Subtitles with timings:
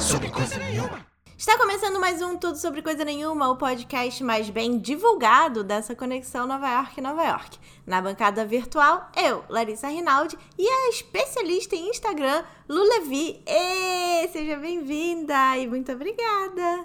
[0.00, 1.04] sobre coisa nenhuma.
[1.36, 6.46] Está começando mais um Tudo Sobre Coisa Nenhuma, o podcast mais bem divulgado dessa conexão
[6.46, 7.58] Nova York-Nova York.
[7.84, 13.42] Na bancada virtual, eu, Larissa Rinaldi, e a especialista em Instagram, Lu Levi.
[13.46, 16.84] E seja bem-vinda e muito obrigada!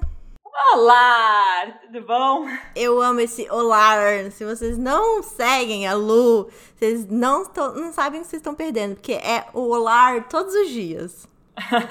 [0.74, 2.48] Olá, tudo bom?
[2.76, 3.96] Eu amo esse olá.
[4.32, 8.56] Se vocês não seguem a Lu, vocês não, tão, não sabem o que vocês estão
[8.56, 11.32] perdendo, porque é o olá todos os dias.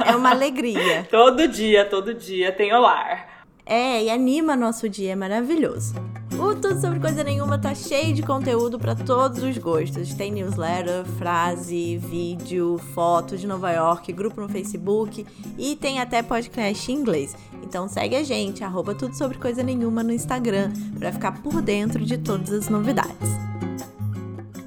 [0.06, 1.07] É uma alegria.
[1.11, 3.26] todo dia, todo dia tem olá.
[3.64, 5.94] É, e anima nosso dia, é maravilhoso.
[6.32, 10.12] O Tudo Sobre Coisa Nenhuma tá cheio de conteúdo para todos os gostos.
[10.14, 15.25] Tem newsletter, frase, vídeo, foto de Nova York, grupo no Facebook
[15.56, 17.36] e tem até podcast em inglês.
[17.62, 22.04] Então segue a gente, arroba Tudo Sobre Coisa Nenhuma no Instagram, para ficar por dentro
[22.04, 23.31] de todas as novidades.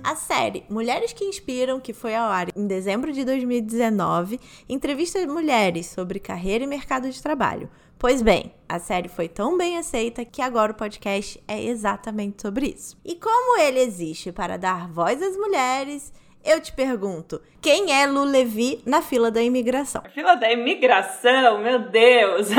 [0.07, 5.87] A série Mulheres que Inspiram, que foi ao ar em dezembro de 2019, entrevista mulheres
[5.87, 7.67] sobre carreira e mercado de trabalho.
[7.97, 12.67] Pois bem, a série foi tão bem aceita que agora o podcast é exatamente sobre
[12.67, 12.95] isso.
[13.03, 16.13] E como ele existe para dar voz às mulheres,
[16.45, 20.03] eu te pergunto, quem é Lu Levi na fila da imigração?
[20.05, 22.49] A fila da imigração, meu Deus!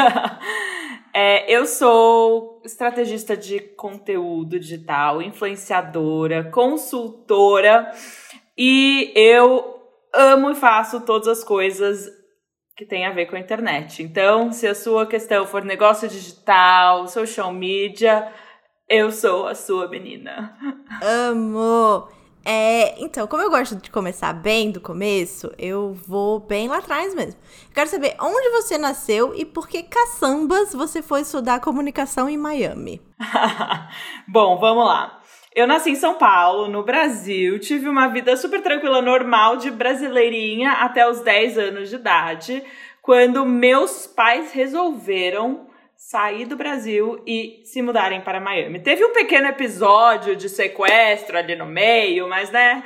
[1.14, 7.90] é, eu sou estrategista de conteúdo digital, influenciadora, consultora
[8.58, 9.80] e eu
[10.12, 12.10] amo e faço todas as coisas
[12.76, 14.02] que tem a ver com a internet.
[14.02, 18.30] Então, se a sua questão for negócio digital, social media,
[18.88, 20.56] eu sou a sua menina.
[21.02, 22.15] Amo!
[22.48, 27.12] É, então, como eu gosto de começar bem do começo, eu vou bem lá atrás
[27.12, 27.40] mesmo.
[27.64, 32.36] Eu quero saber onde você nasceu e por que caçambas você foi estudar comunicação em
[32.36, 33.02] Miami.
[34.28, 35.20] Bom, vamos lá.
[35.52, 40.70] Eu nasci em São Paulo, no Brasil, tive uma vida super tranquila, normal, de brasileirinha
[40.70, 42.62] até os 10 anos de idade,
[43.02, 48.78] quando meus pais resolveram sair do Brasil e se mudarem para Miami.
[48.80, 52.82] Teve um pequeno episódio de sequestro ali no meio, mas né?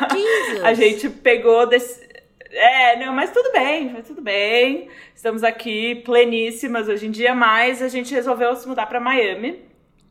[0.62, 2.12] a gente pegou desse.
[2.50, 4.88] É, não, mas tudo bem, mas tudo bem.
[5.14, 9.64] Estamos aqui pleníssimas hoje em dia, mas a gente resolveu se mudar para Miami.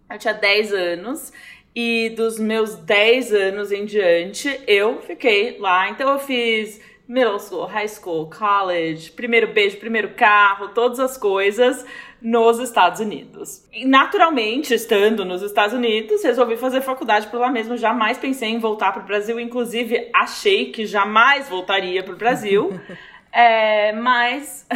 [0.09, 1.31] Eu tinha 10 anos
[1.75, 5.89] e dos meus 10 anos em diante, eu fiquei lá.
[5.89, 11.85] Então eu fiz middle school, high school, college, primeiro beijo, primeiro carro, todas as coisas
[12.21, 13.67] nos Estados Unidos.
[13.73, 17.75] E naturalmente, estando nos Estados Unidos, resolvi fazer faculdade por lá mesmo.
[17.75, 22.79] Jamais pensei em voltar para o Brasil, inclusive achei que jamais voltaria para o Brasil.
[23.31, 24.67] é, mas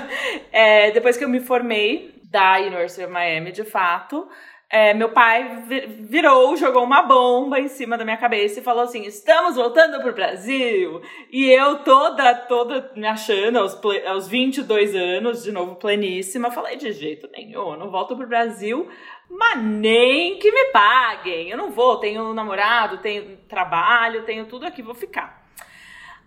[0.52, 4.28] é, depois que eu me formei da University of Miami, de fato,
[4.74, 5.64] é, meu pai
[6.00, 10.14] virou, jogou uma bomba em cima da minha cabeça e falou assim: estamos voltando pro
[10.14, 11.02] Brasil.
[11.30, 16.90] E eu toda, toda me achando, aos, aos 22 anos, de novo pleníssima, falei: de
[16.90, 18.88] jeito nenhum, eu não volto pro Brasil,
[19.28, 21.50] mas nem que me paguem.
[21.50, 25.46] Eu não vou, tenho um namorado, tenho trabalho, tenho tudo aqui, vou ficar.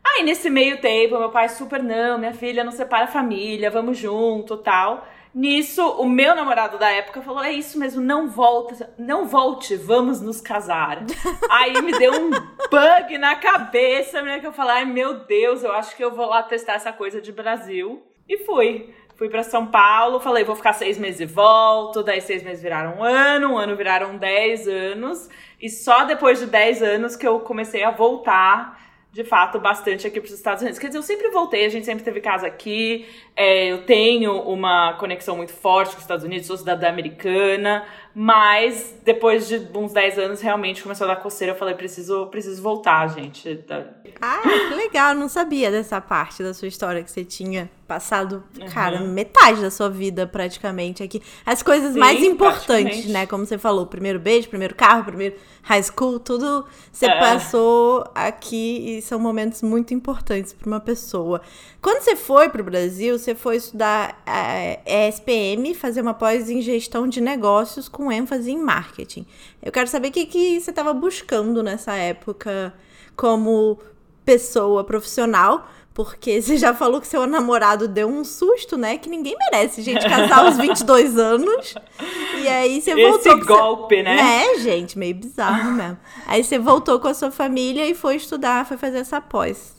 [0.06, 3.98] Aí nesse meio tempo, meu pai super, não, minha filha, não separa a família, vamos
[3.98, 5.04] junto tal.
[5.36, 10.22] Nisso, o meu namorado da época falou: é isso mesmo, não volta, não volte, vamos
[10.22, 11.04] nos casar.
[11.52, 14.40] Aí me deu um bug na cabeça, né?
[14.40, 17.20] Que eu falei, ai meu Deus, eu acho que eu vou lá testar essa coisa
[17.20, 18.02] de Brasil.
[18.30, 18.96] E fui.
[19.18, 22.02] Fui para São Paulo, falei, vou ficar seis meses e volto.
[22.02, 25.30] Daí seis meses viraram um ano, um ano viraram dez anos.
[25.62, 28.85] E só depois de dez anos que eu comecei a voltar
[29.16, 30.78] de fato, bastante aqui para os Estados Unidos.
[30.78, 34.92] Quer dizer, eu sempre voltei, a gente sempre teve casa aqui, é, eu tenho uma
[34.96, 40.20] conexão muito forte com os Estados Unidos, sou cidadã americana, mas depois de uns 10
[40.20, 43.62] anos, realmente começou a dar coceira, eu falei, preciso, preciso voltar, gente.
[44.22, 48.44] Ah, que legal, eu não sabia dessa parte da sua história que você tinha passado,
[48.60, 48.68] uhum.
[48.70, 51.22] cara, metade da sua vida praticamente aqui.
[51.46, 53.26] As coisas Sim, mais importantes, né?
[53.26, 57.20] Como você falou, primeiro beijo, primeiro carro, primeiro high school, tudo você é.
[57.20, 61.42] passou aqui e são momentos muito importantes para uma pessoa.
[61.82, 66.50] Quando você foi para o Brasil, você foi estudar a é, ESPM, fazer uma pós
[66.50, 69.26] em gestão de negócios com ênfase em marketing.
[69.62, 72.74] Eu quero saber o que, que você estava buscando nessa época
[73.16, 73.80] como
[74.26, 78.98] pessoa profissional, porque você já falou que seu namorado deu um susto, né?
[78.98, 81.76] Que ninguém merece, gente, casar aos 22 anos.
[82.42, 83.38] E aí você voltou.
[83.38, 84.04] Esse golpe, você...
[84.04, 84.46] né?
[84.46, 85.98] É, gente, meio bizarro mesmo.
[86.28, 89.76] Aí você voltou com a sua família e foi estudar, foi fazer essa pós.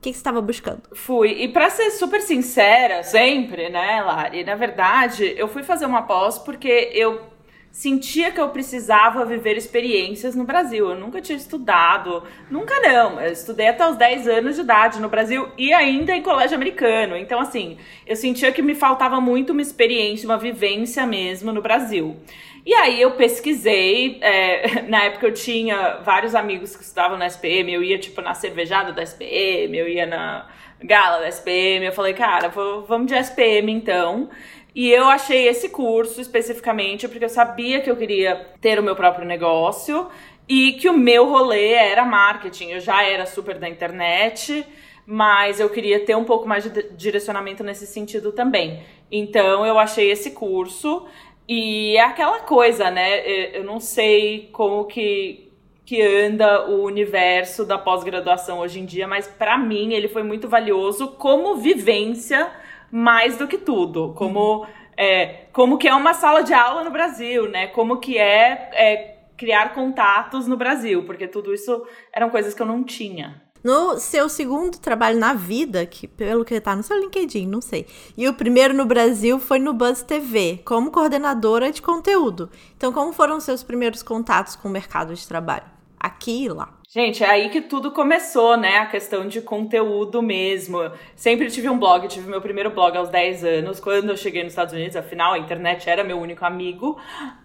[0.00, 0.80] O que, você estava buscando?
[0.94, 1.28] Fui.
[1.28, 4.42] E para ser super sincera, sempre, né, Lari?
[4.44, 7.20] Na verdade, eu fui fazer uma pós porque eu
[7.70, 10.90] sentia que eu precisava viver experiências no Brasil.
[10.90, 13.20] Eu nunca tinha estudado, nunca não.
[13.20, 17.16] Eu estudei até os 10 anos de idade no Brasil e ainda em colégio americano.
[17.16, 22.16] Então, assim, eu sentia que me faltava muito uma experiência, uma vivência mesmo no Brasil.
[22.64, 27.72] E aí eu pesquisei, é, na época eu tinha vários amigos que estudavam na SPM,
[27.72, 30.46] eu ia tipo na cervejada da SPM, eu ia na
[30.82, 34.28] gala da SPM, eu falei, cara, vou, vamos de SPM então.
[34.74, 38.94] E eu achei esse curso especificamente porque eu sabia que eu queria ter o meu
[38.94, 40.08] próprio negócio
[40.48, 42.70] e que o meu rolê era marketing.
[42.70, 44.64] Eu já era super da internet,
[45.06, 48.82] mas eu queria ter um pouco mais de direcionamento nesse sentido também.
[49.10, 51.06] Então eu achei esse curso
[51.48, 53.56] e é aquela coisa, né?
[53.56, 55.50] Eu não sei como que
[55.90, 60.48] que anda o universo da pós-graduação hoje em dia, mas para mim ele foi muito
[60.48, 62.48] valioso como vivência
[62.90, 64.66] mais do que tudo, como
[64.96, 67.68] é, como que é uma sala de aula no Brasil, né?
[67.68, 72.66] Como que é, é criar contatos no Brasil, porque tudo isso eram coisas que eu
[72.66, 73.42] não tinha.
[73.62, 77.86] No seu segundo trabalho na vida, que pelo que tá no seu LinkedIn, não sei.
[78.16, 82.50] E o primeiro no Brasil foi no Buzz TV, como coordenadora de conteúdo.
[82.76, 85.79] Então, como foram os seus primeiros contatos com o mercado de trabalho?
[86.00, 86.80] Aqui e lá.
[86.88, 88.78] Gente, é aí que tudo começou, né?
[88.78, 90.78] A questão de conteúdo mesmo.
[91.14, 94.52] Sempre tive um blog, tive meu primeiro blog aos 10 anos, quando eu cheguei nos
[94.52, 94.96] Estados Unidos.
[94.96, 96.98] Afinal, a internet era meu único amigo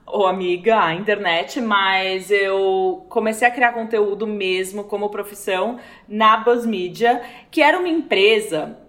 [0.06, 5.78] ou amiga, a internet, mas eu comecei a criar conteúdo mesmo como profissão
[6.08, 8.80] na Buzz Media, que era uma empresa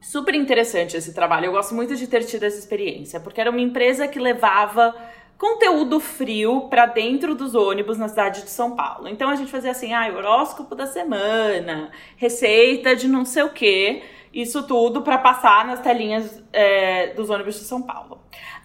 [0.00, 1.46] super interessante esse trabalho.
[1.46, 4.94] Eu gosto muito de ter tido essa experiência, porque era uma empresa que levava
[5.42, 9.08] conteúdo frio para dentro dos ônibus na cidade de São Paulo.
[9.08, 14.04] Então a gente fazia assim, ah, horóscopo da semana, receita de não sei o quê,
[14.32, 18.20] isso tudo para passar nas telinhas é, dos ônibus de São Paulo.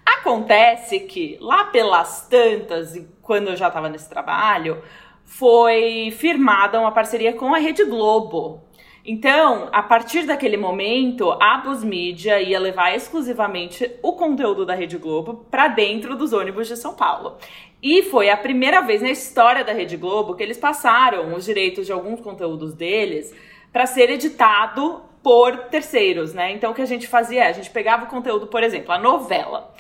[0.06, 2.94] Acontece que lá pelas tantas,
[3.24, 4.83] quando eu já estava nesse trabalho,
[5.25, 8.66] foi firmada uma parceria com a Rede Globo
[9.09, 14.98] então, a partir daquele momento, a Bus Media ia levar exclusivamente o conteúdo da Rede
[14.98, 17.38] Globo para dentro dos ônibus de São Paulo.
[17.81, 21.86] E foi a primeira vez na história da Rede Globo que eles passaram os direitos
[21.86, 23.33] de alguns conteúdos deles
[23.71, 26.51] para ser editado por terceiros, né?
[26.51, 29.00] Então, o que a gente fazia é, a gente pegava o conteúdo, por exemplo, a
[29.00, 29.74] novela,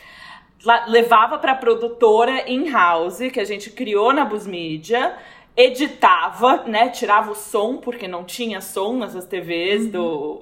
[0.87, 5.17] levava para a produtora in-house, que a gente criou na Bus Media,
[5.57, 6.89] editava, né?
[6.89, 9.89] Tirava o som, porque não tinha som nessas TVs uhum.
[9.89, 10.41] do,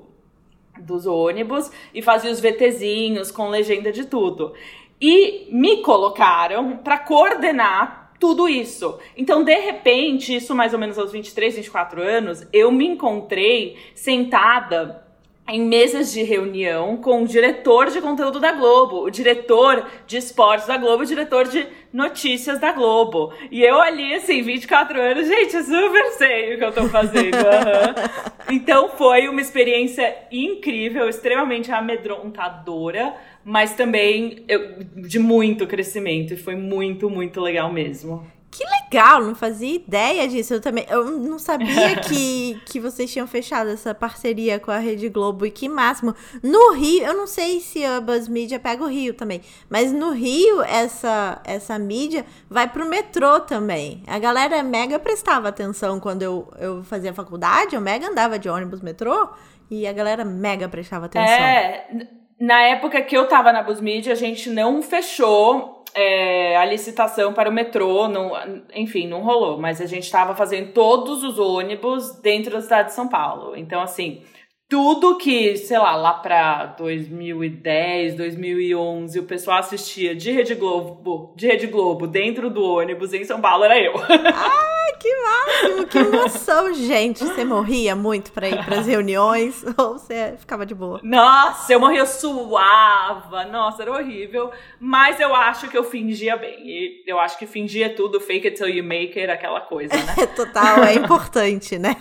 [0.80, 4.54] dos ônibus, e fazia os VTzinhos com legenda de tudo.
[5.00, 8.98] E me colocaram para coordenar tudo isso.
[9.16, 15.06] Então, de repente, isso mais ou menos aos 23, 24 anos, eu me encontrei sentada
[15.48, 20.66] em mesas de reunião com o diretor de conteúdo da Globo, o diretor de esportes
[20.66, 23.34] da Globo, o diretor de notícias da Globo.
[23.50, 27.38] E eu ali, assim, 24 anos, gente, super sei o que eu tô fazendo.
[27.38, 28.52] Uhum.
[28.52, 33.14] então foi uma experiência incrível, extremamente amedrontadora,
[33.46, 36.34] mas também eu, de muito crescimento.
[36.34, 38.28] E foi muito, muito legal mesmo.
[38.56, 40.54] Que legal, não fazia ideia disso.
[40.54, 45.10] Eu também, eu não sabia que, que vocês tinham fechado essa parceria com a Rede
[45.10, 46.16] Globo e que máximo.
[46.42, 50.12] No Rio, eu não sei se a Buzz Media pega o Rio também, mas no
[50.12, 54.02] Rio essa essa mídia vai pro metrô também.
[54.08, 58.80] A galera mega prestava atenção quando eu, eu fazia faculdade, eu mega andava de ônibus
[58.80, 59.32] metrô
[59.70, 61.28] e a galera mega prestava atenção.
[61.28, 62.08] É,
[62.40, 67.34] na época que eu tava na Buzz Media, a gente não fechou é, a licitação
[67.34, 68.34] para o metrô, não,
[68.74, 72.94] enfim, não rolou, mas a gente estava fazendo todos os ônibus dentro da cidade de
[72.94, 73.56] São Paulo.
[73.56, 74.22] Então, assim,
[74.68, 81.48] tudo que, sei lá, lá pra 2010, 2011, o pessoal assistia de Rede Globo, de
[81.48, 83.94] Rede Globo dentro do ônibus em São Paulo era eu.
[84.10, 87.24] Ai, que máximo, que emoção, gente.
[87.24, 91.00] Você morria muito pra ir pras reuniões ou você ficava de boa?
[91.04, 93.46] Nossa, eu morria suava.
[93.46, 94.52] Nossa, era horrível.
[94.80, 96.58] Mas eu acho que eu fingia bem.
[96.66, 99.96] E eu acho que fingir é tudo, fake it till you make it, aquela coisa,
[99.96, 100.26] né?
[100.36, 101.96] Total, é importante, né?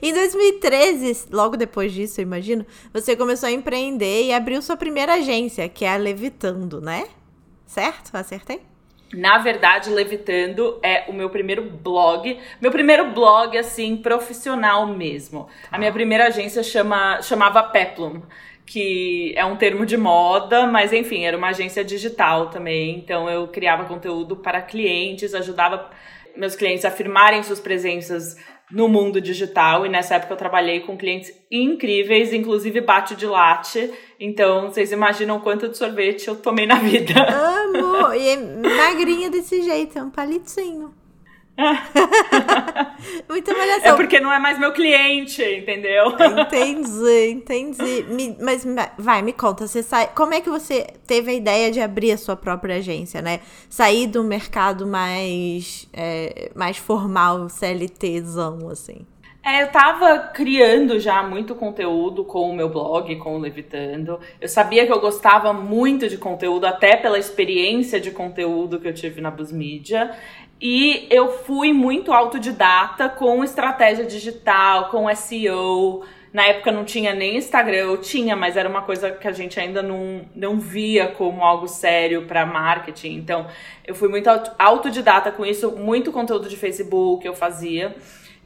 [0.00, 4.76] em 2013, logo logo depois disso, eu imagino, você começou a empreender e abriu sua
[4.76, 7.08] primeira agência, que é a Levitando, né?
[7.64, 8.14] Certo?
[8.14, 8.60] Acertei?
[9.14, 15.48] Na verdade, Levitando é o meu primeiro blog, meu primeiro blog assim profissional mesmo.
[15.72, 18.20] A minha primeira agência chama chamava Peplum,
[18.66, 22.98] que é um termo de moda, mas enfim, era uma agência digital também.
[22.98, 25.90] Então eu criava conteúdo para clientes, ajudava
[26.36, 28.36] meus clientes a firmarem suas presenças
[28.70, 33.90] no mundo digital e nessa época eu trabalhei com clientes incríveis, inclusive bate de latte.
[34.20, 37.14] Então, vocês imaginam quanto de sorvete eu tomei na vida.
[37.14, 38.12] Amo!
[38.12, 40.97] E é magrinha desse jeito, é um palitinho.
[43.28, 43.94] Muita malhação.
[43.94, 46.14] É porque não é mais meu cliente, entendeu?
[46.40, 48.04] Entendi, entendi.
[48.08, 48.64] Me, mas
[48.96, 52.16] vai, me conta, você sai, como é que você teve a ideia de abrir a
[52.16, 53.40] sua própria agência, né?
[53.68, 59.04] Sair do mercado mais, é, mais formal, CLTzão, assim.
[59.48, 64.20] É, eu tava criando já muito conteúdo com o meu blog, com o Levitando.
[64.38, 68.92] Eu sabia que eu gostava muito de conteúdo, até pela experiência de conteúdo que eu
[68.92, 70.14] tive na Bus Media.
[70.60, 76.04] E eu fui muito autodidata com estratégia digital, com SEO.
[76.32, 79.58] Na época não tinha nem Instagram, eu tinha, mas era uma coisa que a gente
[79.58, 83.14] ainda não, não via como algo sério para marketing.
[83.14, 83.46] Então,
[83.86, 87.94] eu fui muito autodidata com isso, muito conteúdo de Facebook eu fazia.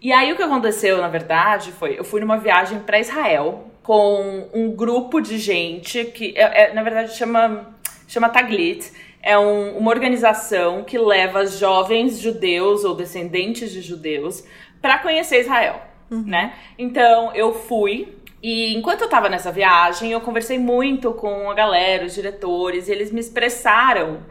[0.00, 4.48] E aí o que aconteceu, na verdade, foi eu fui numa viagem para Israel com
[4.52, 7.74] um grupo de gente que, é, é, na verdade, chama,
[8.06, 8.92] chama Taglit
[9.22, 14.44] é um, uma organização que leva jovens judeus ou descendentes de judeus
[14.80, 16.24] para conhecer Israel, uhum.
[16.26, 16.54] né?
[16.76, 22.04] Então eu fui e enquanto eu estava nessa viagem, eu conversei muito com a galera,
[22.04, 24.22] os diretores, e eles me expressaram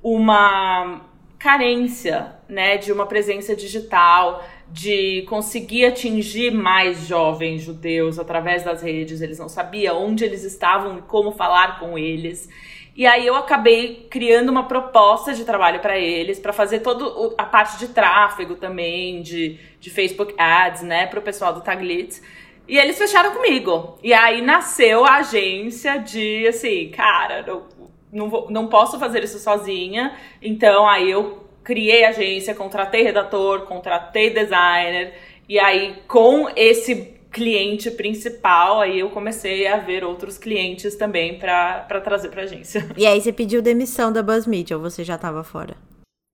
[0.00, 1.00] uma
[1.36, 9.20] carência, né, de uma presença digital, de conseguir atingir mais jovens judeus através das redes.
[9.20, 12.48] Eles não sabiam onde eles estavam e como falar com eles.
[12.96, 17.44] E aí eu acabei criando uma proposta de trabalho para eles, para fazer toda a
[17.44, 22.22] parte de tráfego também, de, de Facebook Ads, né, para o pessoal do Taglitz.
[22.66, 23.98] E eles fecharam comigo.
[24.02, 27.66] E aí nasceu a agência de, assim, cara, não,
[28.10, 30.16] não, vou, não posso fazer isso sozinha.
[30.40, 35.12] Então aí eu criei agência, contratei redator, contratei designer.
[35.46, 42.00] E aí com esse cliente principal, aí eu comecei a ver outros clientes também para
[42.02, 42.88] trazer pra agência.
[42.96, 45.76] E aí você pediu demissão da BuzzMedia ou você já estava fora?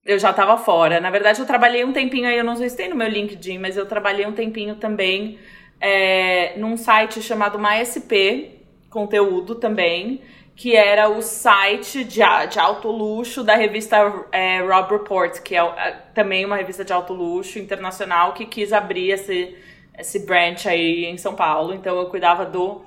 [0.07, 1.01] Eu já estava fora.
[1.01, 3.59] Na verdade, eu trabalhei um tempinho aí, eu não sei se tem no meu LinkedIn,
[3.59, 5.41] mas eu trabalhei um tempinho também
[5.81, 10.21] é, num site chamado MySP, conteúdo também,
[10.55, 13.97] que era o site de, de alto luxo da revista
[14.31, 18.73] é, Rob Report, que é, é também uma revista de alto luxo internacional que quis
[18.73, 19.57] abrir esse
[19.99, 22.83] esse branch aí em São Paulo, então eu cuidava do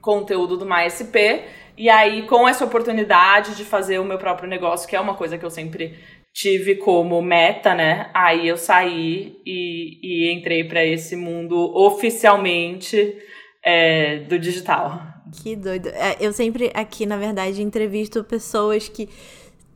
[0.00, 1.44] conteúdo do MySP.
[1.76, 5.38] E aí, com essa oportunidade de fazer o meu próprio negócio, que é uma coisa
[5.38, 5.98] que eu sempre
[6.32, 8.10] tive como meta, né?
[8.14, 13.16] Aí eu saí e, e entrei para esse mundo oficialmente
[13.64, 15.00] é, do digital.
[15.42, 15.88] Que doido.
[15.88, 19.08] É, eu sempre aqui, na verdade, entrevisto pessoas que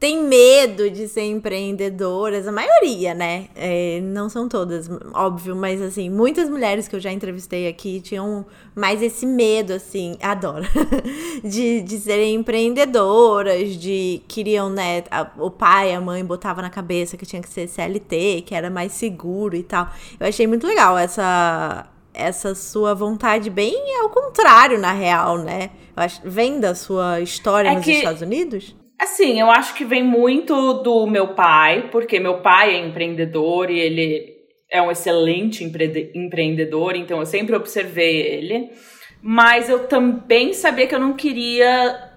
[0.04, 3.46] tem medo de ser empreendedoras, a maioria, né?
[3.56, 8.44] É, não são todas, óbvio, mas assim, muitas mulheres que eu já entrevistei aqui tinham
[8.75, 10.66] mais esse medo, assim, adoro,
[11.42, 15.04] de, de serem empreendedoras, de queriam, né?
[15.11, 18.68] A, o pai, a mãe botava na cabeça que tinha que ser CLT, que era
[18.68, 19.88] mais seguro e tal.
[20.20, 25.70] Eu achei muito legal essa essa sua vontade bem ao contrário, na real, né?
[26.23, 27.92] Vem da sua história é nos que...
[27.92, 28.84] Estados Unidos?
[28.98, 33.78] Assim, eu acho que vem muito do meu pai, porque meu pai é empreendedor e
[33.78, 34.34] ele
[34.70, 38.70] é um excelente empre empreendedor, então eu sempre observei ele.
[39.22, 42.12] Mas eu também sabia que eu não queria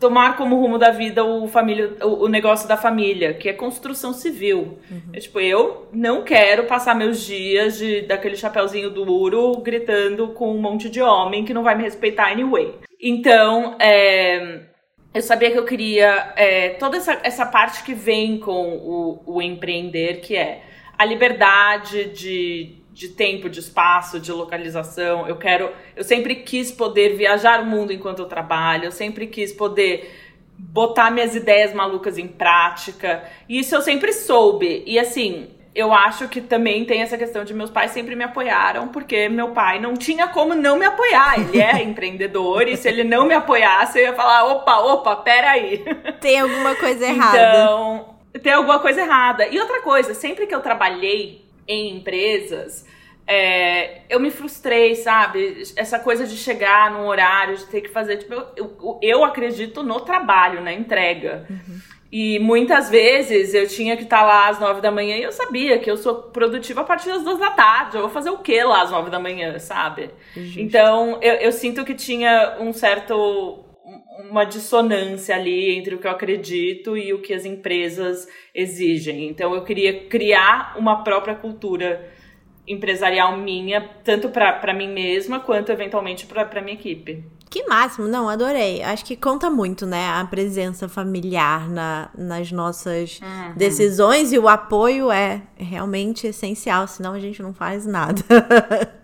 [0.00, 4.78] tomar como rumo da vida o, família, o, negócio da família, que é construção civil.
[4.90, 5.00] Uhum.
[5.12, 10.60] É, tipo, eu não quero passar meus dias de, daquele chapéuzinho duro gritando com um
[10.60, 12.74] monte de homem que não vai me respeitar anyway.
[13.00, 14.69] Então, é,
[15.12, 19.42] eu sabia que eu queria é, toda essa, essa parte que vem com o, o
[19.42, 20.62] empreender, que é
[20.96, 25.26] a liberdade de, de tempo, de espaço, de localização.
[25.26, 28.84] Eu quero, eu sempre quis poder viajar o mundo enquanto eu trabalho.
[28.84, 30.14] Eu sempre quis poder
[30.56, 33.24] botar minhas ideias malucas em prática.
[33.48, 34.84] E isso eu sempre soube.
[34.86, 38.88] E assim, eu acho que também tem essa questão de meus pais sempre me apoiaram,
[38.88, 41.38] porque meu pai não tinha como não me apoiar.
[41.38, 45.84] Ele é empreendedor e se ele não me apoiasse, eu ia falar: opa, opa, peraí.
[46.20, 47.38] Tem alguma coisa errada.
[47.38, 49.46] Então, tem alguma coisa errada.
[49.46, 52.86] E outra coisa, sempre que eu trabalhei em empresas,
[53.26, 55.62] é, eu me frustrei, sabe?
[55.76, 58.18] Essa coisa de chegar num horário, de ter que fazer.
[58.18, 61.46] Tipo, eu, eu, eu acredito no trabalho, na entrega.
[61.48, 61.80] Uhum.
[62.12, 65.30] E muitas vezes eu tinha que estar tá lá às nove da manhã e eu
[65.30, 67.96] sabia que eu sou produtiva a partir das duas da tarde.
[67.96, 70.10] Eu vou fazer o que lá às nove da manhã, sabe?
[70.34, 70.60] Justo.
[70.60, 73.64] Então eu, eu sinto que tinha um certo.
[74.28, 79.28] uma dissonância ali entre o que eu acredito e o que as empresas exigem.
[79.28, 82.10] Então eu queria criar uma própria cultura
[82.66, 87.24] empresarial minha, tanto para mim mesma quanto eventualmente para minha equipe.
[87.50, 88.80] Que máximo, não, adorei.
[88.80, 93.54] Acho que conta muito, né, a presença familiar na, nas nossas uhum.
[93.56, 98.22] decisões e o apoio é realmente essencial, senão a gente não faz nada.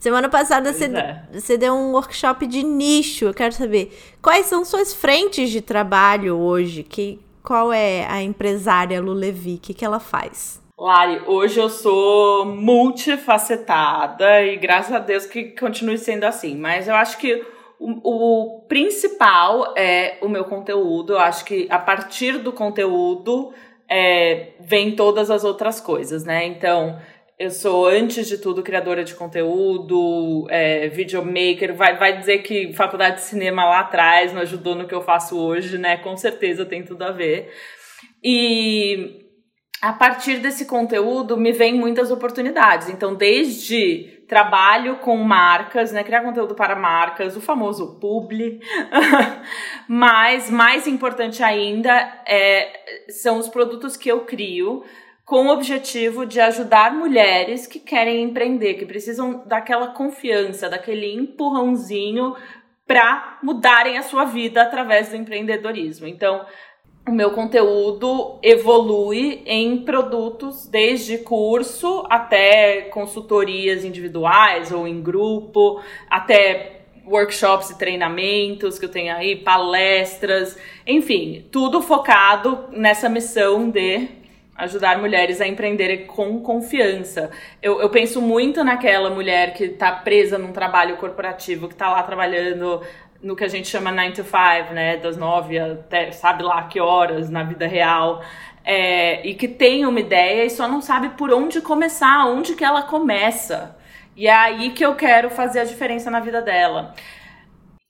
[0.00, 1.22] Semana passada você, é.
[1.32, 3.26] você deu um workshop de nicho.
[3.26, 6.82] Eu quero saber quais são suas frentes de trabalho hoje.
[6.82, 9.54] Que, qual é a empresária Lu Levi?
[9.54, 10.62] O que, que ela faz?
[10.78, 16.54] Lari, hoje eu sou multifacetada e graças a Deus que continue sendo assim.
[16.56, 21.14] Mas eu acho que o, o principal é o meu conteúdo.
[21.14, 23.52] Eu acho que a partir do conteúdo
[23.88, 26.46] é, vem todas as outras coisas, né?
[26.46, 26.98] Então,
[27.38, 31.74] eu sou, antes de tudo, criadora de conteúdo, é, videomaker.
[31.74, 35.38] Vai, vai dizer que faculdade de cinema lá atrás não ajudou no que eu faço
[35.38, 35.98] hoje, né?
[35.98, 37.52] Com certeza tem tudo a ver.
[38.24, 39.26] E
[39.82, 42.88] a partir desse conteúdo me vem muitas oportunidades.
[42.88, 48.60] Então, desde trabalho com marcas, né, criar conteúdo para marcas, o famoso publi,
[49.88, 51.92] mas mais importante ainda
[52.26, 54.84] é, são os produtos que eu crio
[55.24, 62.36] com o objetivo de ajudar mulheres que querem empreender, que precisam daquela confiança, daquele empurrãozinho
[62.86, 66.06] para mudarem a sua vida através do empreendedorismo.
[66.06, 66.46] Então,
[67.06, 76.80] o meu conteúdo evolui em produtos, desde curso até consultorias individuais ou em grupo, até
[77.06, 84.08] workshops e treinamentos que eu tenho aí, palestras, enfim, tudo focado nessa missão de
[84.56, 87.30] ajudar mulheres a empreenderem com confiança.
[87.62, 92.02] Eu, eu penso muito naquela mulher que está presa num trabalho corporativo, que está lá
[92.02, 92.80] trabalhando
[93.26, 94.96] no que a gente chama 9 to 5, né?
[94.98, 98.22] Das 9 até sabe lá que horas na vida real.
[98.64, 102.64] É, e que tem uma ideia e só não sabe por onde começar, onde que
[102.64, 103.76] ela começa.
[104.16, 106.94] E é aí que eu quero fazer a diferença na vida dela.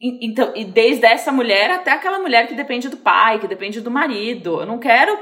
[0.00, 3.80] E, então, e desde essa mulher até aquela mulher que depende do pai, que depende
[3.80, 4.60] do marido.
[4.60, 5.18] Eu não quero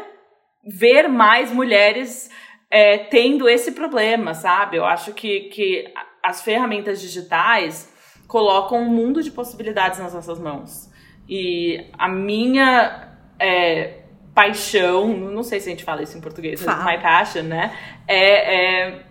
[0.64, 2.30] ver mais mulheres
[2.70, 4.76] é, tendo esse problema, sabe?
[4.76, 5.92] Eu acho que, que
[6.22, 7.93] as ferramentas digitais
[8.26, 10.90] colocam um mundo de possibilidades nas nossas mãos.
[11.28, 16.84] E a minha é, paixão, não sei se a gente fala isso em português, mas
[16.84, 17.72] my passion, né?
[18.06, 19.06] É, é,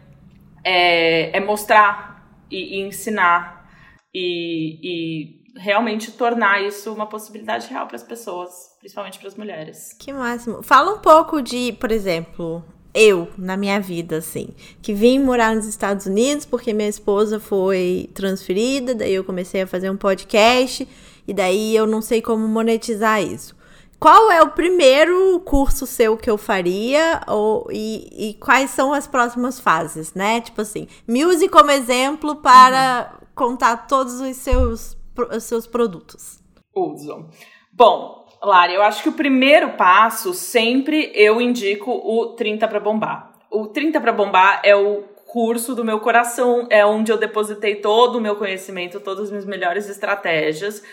[0.64, 2.14] é, é mostrar
[2.52, 3.68] e, e ensinar
[4.14, 9.94] e, e, realmente tornar isso uma possibilidade real para as pessoas, principalmente para as mulheres.
[10.00, 10.64] Que máximo.
[10.64, 14.50] Fala um pouco de, por exemplo, eu na minha vida, assim,
[14.82, 19.68] que vim morar nos Estados Unidos porque minha esposa foi transferida, daí eu comecei a
[19.68, 20.88] fazer um podcast
[21.28, 23.56] e daí eu não sei como monetizar isso.
[24.00, 29.08] Qual é o primeiro curso seu que eu faria ou, e, e quais são as
[29.08, 30.42] próximas fases, né?
[30.42, 33.28] Tipo assim, Muse como exemplo para uhum.
[33.34, 34.98] contar todos os seus,
[35.34, 36.44] os seus produtos.
[36.76, 37.30] Uso.
[37.72, 43.32] Bom, Lari, eu acho que o primeiro passo sempre eu indico o 30 para bombar.
[43.50, 48.18] O 30 para bombar é o curso do meu coração, é onde eu depositei todo
[48.18, 50.84] o meu conhecimento, todas as minhas melhores estratégias.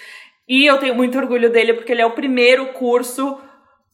[0.49, 3.39] E eu tenho muito orgulho dele porque ele é o primeiro curso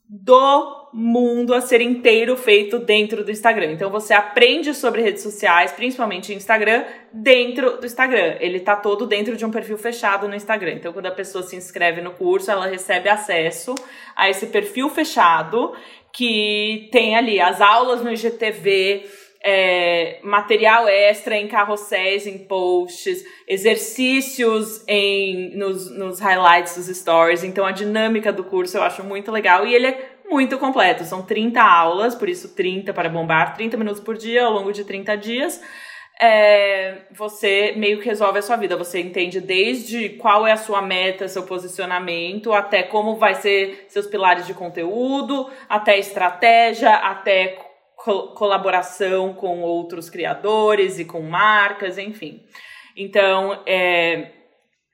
[0.09, 3.73] do mundo a ser inteiro feito dentro do Instagram.
[3.73, 8.37] Então você aprende sobre redes sociais, principalmente Instagram, dentro do Instagram.
[8.41, 10.73] Ele tá todo dentro de um perfil fechado no Instagram.
[10.73, 13.75] Então quando a pessoa se inscreve no curso, ela recebe acesso
[14.15, 15.75] a esse perfil fechado
[16.13, 19.05] que tem ali as aulas no IGTV,
[19.49, 27.45] é, material extra em carrosséis, em posts, exercícios em, nos, nos highlights dos stories.
[27.45, 31.03] Então a dinâmica do curso eu acho muito legal e ele é muito completo.
[31.05, 34.85] São 30 aulas, por isso 30 para bombar, 30 minutos por dia ao longo de
[34.85, 35.63] 30 dias.
[36.21, 38.77] É, você meio que resolve a sua vida.
[38.77, 44.07] Você entende desde qual é a sua meta, seu posicionamento, até como vai ser seus
[44.07, 47.57] pilares de conteúdo, até estratégia, até
[47.97, 52.43] co colaboração com outros criadores e com marcas, enfim.
[52.95, 54.33] Então, é,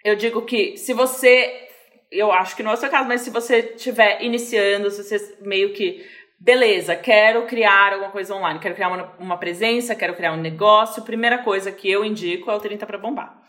[0.05, 1.68] eu digo que se você
[2.12, 5.38] eu acho que não é o seu caso, mas se você estiver iniciando, se você
[5.40, 6.07] meio que,
[6.38, 11.03] beleza, quero criar alguma coisa online, quero criar uma, uma presença, quero criar um negócio,
[11.03, 13.42] primeira coisa que eu indico é o 30 para bombar.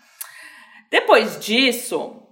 [0.90, 2.23] Depois disso,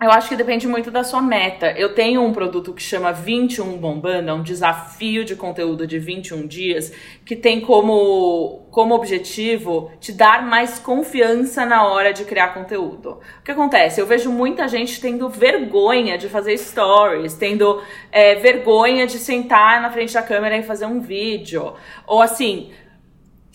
[0.00, 1.72] eu acho que depende muito da sua meta.
[1.72, 6.46] Eu tenho um produto que chama 21 Bombando, é um desafio de conteúdo de 21
[6.46, 6.92] dias,
[7.24, 13.18] que tem como, como objetivo te dar mais confiança na hora de criar conteúdo.
[13.40, 14.00] O que acontece?
[14.00, 17.82] Eu vejo muita gente tendo vergonha de fazer stories, tendo
[18.12, 21.74] é, vergonha de sentar na frente da câmera e fazer um vídeo.
[22.06, 22.70] Ou assim,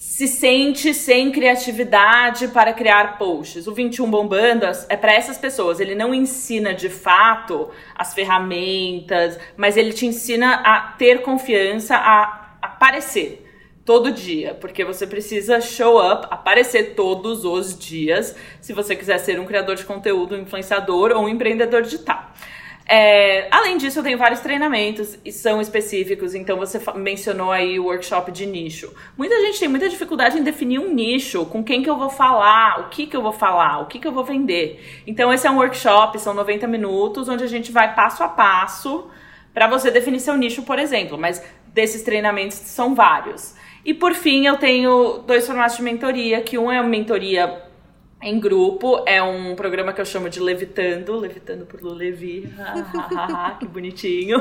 [0.06, 3.68] se sente sem criatividade para criar posts.
[3.68, 5.80] O 21 Bombandas é para essas pessoas.
[5.80, 12.58] Ele não ensina de fato as ferramentas, mas ele te ensina a ter confiança, a
[12.62, 13.50] aparecer
[13.86, 19.39] todo dia, porque você precisa show up, aparecer todos os dias, se você quiser ser
[19.39, 22.30] um criador de conteúdo, um influenciador ou um empreendedor digital.
[22.86, 26.36] É, além disso, eu tenho vários treinamentos e são específicos.
[26.36, 28.93] Então, você mencionou aí o workshop de nicho.
[29.17, 32.82] Muita gente tem muita dificuldade em definir um nicho, com quem que eu vou falar,
[32.82, 35.04] o que que eu vou falar, o que que eu vou vender.
[35.08, 39.10] Então, esse é um workshop, são 90 minutos, onde a gente vai passo a passo
[39.54, 41.17] para você definir seu nicho, por exemplo.
[41.17, 43.56] Mas desses treinamentos são vários.
[43.86, 47.63] E por fim, eu tenho dois formatos de mentoria, que um é uma mentoria
[48.24, 49.04] em grupo.
[49.06, 52.50] É um programa que eu chamo de Levitando, Levitando por Lu Levi,
[53.60, 54.38] que bonitinho.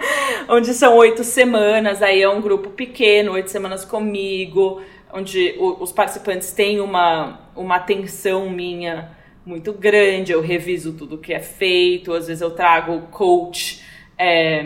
[0.48, 4.80] onde são oito semanas, aí é um grupo pequeno, oito semanas comigo,
[5.12, 11.32] onde o, os participantes têm uma, uma atenção minha muito grande, eu reviso tudo que
[11.32, 13.84] é feito, às vezes eu trago coach.
[14.18, 14.64] É,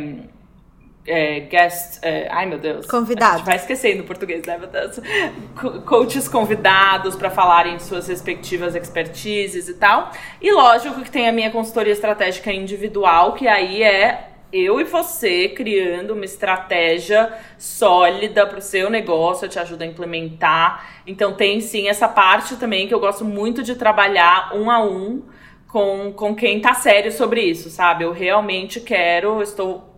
[1.10, 1.98] é, guest.
[2.02, 2.86] É, ai meu Deus.
[2.86, 3.34] Convidado.
[3.34, 5.00] A gente vai esquecendo o português, né, meu Deus?
[5.84, 10.12] Coaches convidados para falarem de suas respectivas expertises e tal.
[10.40, 15.48] E lógico que tem a minha consultoria estratégica individual, que aí é eu e você
[15.48, 21.02] criando uma estratégia sólida para o seu negócio, eu te ajudo a implementar.
[21.06, 25.22] Então tem sim essa parte também que eu gosto muito de trabalhar um a um
[25.68, 28.04] com, com quem tá sério sobre isso, sabe?
[28.04, 29.89] Eu realmente quero, estou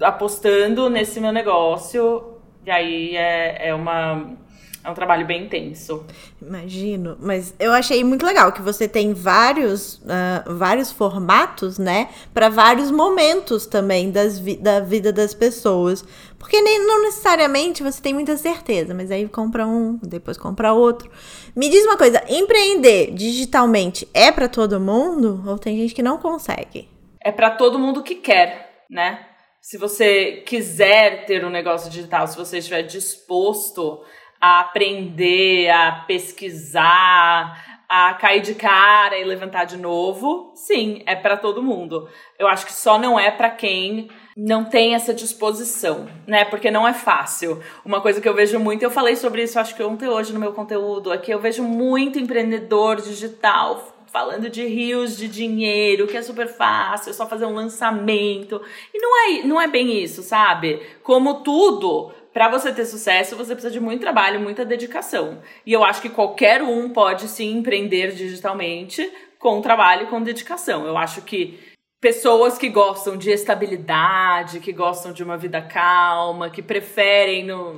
[0.00, 2.36] apostando nesse meu negócio.
[2.64, 4.36] E aí é, é uma.
[4.82, 6.06] É um trabalho bem intenso.
[6.40, 12.48] Imagino, mas eu achei muito legal que você tem vários, uh, vários formatos, né, para
[12.48, 16.04] vários momentos também das vi da vida das pessoas.
[16.38, 21.10] Porque nem, não necessariamente você tem muita certeza, mas aí compra um, depois compra outro.
[21.56, 26.16] Me diz uma coisa, empreender digitalmente é para todo mundo ou tem gente que não
[26.16, 26.88] consegue?
[27.20, 29.18] É para todo mundo que quer, né?
[29.66, 34.00] Se você quiser ter um negócio digital, se você estiver disposto
[34.40, 41.36] a aprender, a pesquisar, a cair de cara e levantar de novo, sim, é para
[41.36, 42.08] todo mundo.
[42.38, 46.44] Eu acho que só não é para quem não tem essa disposição, né?
[46.44, 47.60] Porque não é fácil.
[47.84, 50.38] Uma coisa que eu vejo muito, eu falei sobre isso, acho que ontem hoje no
[50.38, 56.22] meu conteúdo, aqui eu vejo muito empreendedor digital falando de rios de dinheiro, que é
[56.22, 58.62] super fácil, é só fazer um lançamento.
[58.94, 60.80] E não é, não é bem isso, sabe?
[61.02, 65.42] Como tudo, para você ter sucesso, você precisa de muito trabalho, muita dedicação.
[65.66, 69.06] E eu acho que qualquer um pode sim empreender digitalmente
[69.38, 70.86] com trabalho, com dedicação.
[70.86, 71.60] Eu acho que
[72.00, 77.74] pessoas que gostam de estabilidade, que gostam de uma vida calma, que preferem não,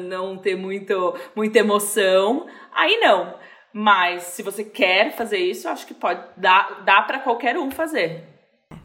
[0.00, 3.34] não ter muito, muita emoção, aí não.
[3.78, 8.24] Mas se você quer fazer isso, acho que pode dar dá para qualquer um fazer.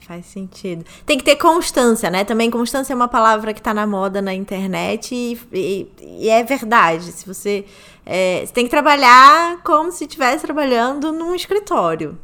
[0.02, 0.84] Faz sentido.
[1.06, 2.26] Tem que ter constância, né?
[2.26, 5.88] Também constância é uma palavra que tá na moda na internet e, e,
[6.24, 7.10] e é verdade.
[7.14, 7.64] Se você,
[8.06, 12.20] é, você tem que trabalhar como se estivesse trabalhando num escritório.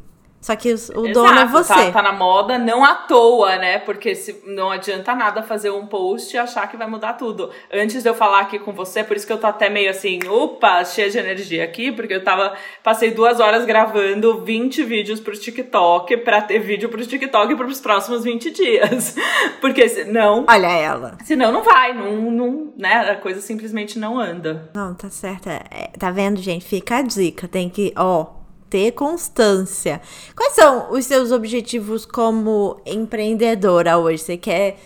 [0.47, 1.73] Só que o Exato, dono é tá, você.
[1.73, 3.79] Tá, tá, na moda não à toa, né?
[3.79, 7.49] Porque se, não adianta nada fazer um post e achar que vai mudar tudo.
[7.69, 10.19] Antes de eu falar aqui com você, por isso que eu tô até meio assim,
[10.25, 12.53] opa, cheia de energia aqui, porque eu tava.
[12.81, 18.23] Passei duas horas gravando 20 vídeos pro TikTok pra ter vídeo pro TikTok pros próximos
[18.23, 19.17] 20 dias.
[19.59, 20.45] Porque senão.
[20.47, 21.17] Olha ela.
[21.25, 23.11] Senão não vai, não, não, né?
[23.11, 24.69] A coisa simplesmente não anda.
[24.73, 25.49] Não, tá certo.
[25.49, 26.63] É, tá vendo, gente?
[26.63, 27.49] Fica a dica.
[27.49, 28.36] Tem que, ó
[28.69, 30.01] ter constância.
[30.35, 34.23] Quais são os seus objetivos como empreendedora hoje?
[34.23, 34.77] Você quer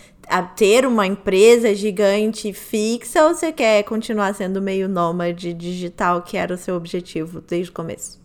[0.56, 6.54] ter uma empresa gigante fixa ou você quer continuar sendo meio nômade digital, que era
[6.54, 8.22] o seu objetivo desde o começo?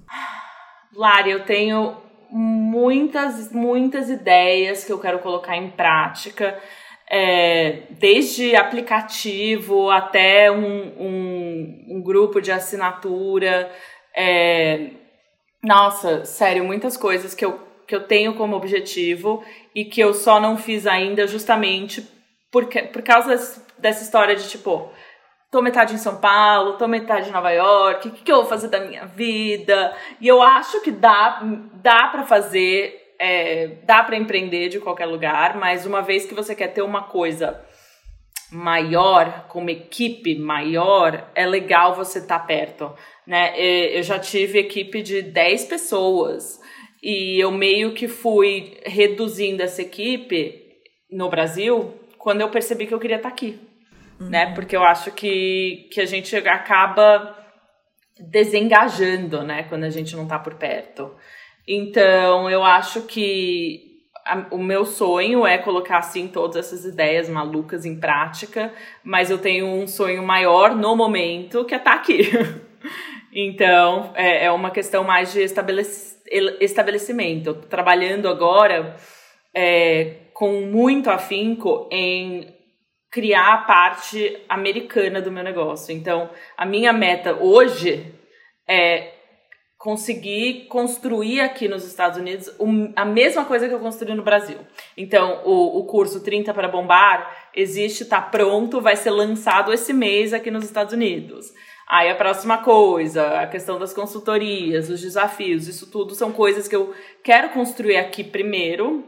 [0.95, 1.97] Lari, eu tenho
[2.31, 6.59] muitas, muitas ideias que eu quero colocar em prática.
[7.09, 13.71] É, desde aplicativo até um, um, um grupo de assinatura.
[14.15, 14.91] É,
[15.67, 20.39] nossa, sério, muitas coisas que eu, que eu tenho como objetivo e que eu só
[20.39, 22.09] não fiz ainda justamente
[22.53, 23.35] porque, por causa
[23.77, 24.89] dessa história de tipo,
[25.51, 28.45] tô metade em São Paulo, tô metade em Nova York, o que, que eu vou
[28.45, 29.93] fazer da minha vida?
[30.21, 31.43] E eu acho que dá,
[31.75, 36.55] dá para fazer, é, dá para empreender de qualquer lugar, mas uma vez que você
[36.55, 37.61] quer ter uma coisa
[38.51, 42.93] maior, com uma equipe maior, é legal você estar tá perto
[43.27, 43.59] né?
[43.59, 46.61] Eu já tive equipe de 10 pessoas
[47.03, 50.63] e eu meio que fui reduzindo essa equipe
[51.11, 53.59] no Brasil quando eu percebi que eu queria estar aqui.
[54.21, 54.29] uhum.
[54.31, 54.55] né?
[54.55, 57.37] Porque eu acho que, que a gente acaba
[58.19, 59.65] desengajando, né?
[59.65, 61.15] Quando a gente não tá por perto.
[61.69, 63.86] Então, eu acho que
[64.51, 68.73] o meu sonho é colocar, assim, todas essas ideias malucas em prática,
[69.05, 72.23] mas eu tenho um sonho maior no momento, que é estar tá aqui.
[73.33, 75.89] então, é, é uma questão mais de estabelec
[76.61, 77.51] estabelecimento.
[77.51, 78.97] Eu tô trabalhando agora
[79.55, 82.53] é, com muito afinco em
[83.11, 85.95] criar a parte americana do meu negócio.
[85.95, 88.13] Então, a minha meta hoje
[88.69, 89.16] é
[89.87, 92.51] conseguir construir aqui nos Estados Unidos
[92.97, 94.59] a mesma coisa que eu construí no Brasil.
[94.97, 100.35] Então, o, o curso 30 para Bombar existe, está pronto, vai ser lançado esse mês
[100.35, 101.53] aqui nos Estados Unidos.
[101.89, 106.75] Aí a próxima coisa, a questão das consultorias, os desafios, isso tudo são coisas que
[106.75, 109.05] eu quero construir aqui primeiro,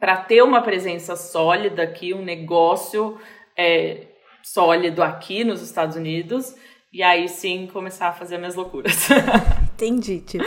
[0.00, 3.20] para ter uma presença sólida aqui, um negócio
[3.56, 4.08] é,
[4.42, 6.56] sólido aqui nos Estados Unidos,
[6.92, 9.06] e aí sim começar a fazer minhas loucuras.
[9.82, 10.44] Entendi, tipo,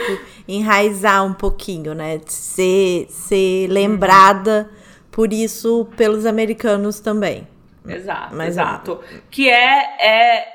[0.48, 2.18] enraizar um pouquinho, né?
[2.26, 4.70] Ser, ser lembrada
[5.12, 7.46] por isso pelos americanos também.
[7.86, 8.98] Exato, Mas, exato.
[9.30, 10.48] Que é, é,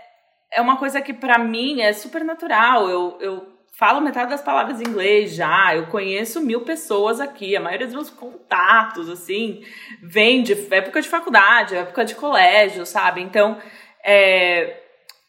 [0.56, 2.90] é uma coisa que para mim é super natural.
[2.90, 7.62] Eu, eu falo metade das palavras em inglês já, eu conheço mil pessoas aqui, a
[7.62, 9.64] maioria dos meus contatos, assim,
[10.02, 13.22] vem de época de faculdade, época de colégio, sabe?
[13.22, 13.60] Então,
[14.04, 14.82] é,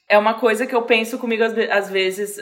[0.08, 2.38] é uma coisa que eu penso comigo às vezes,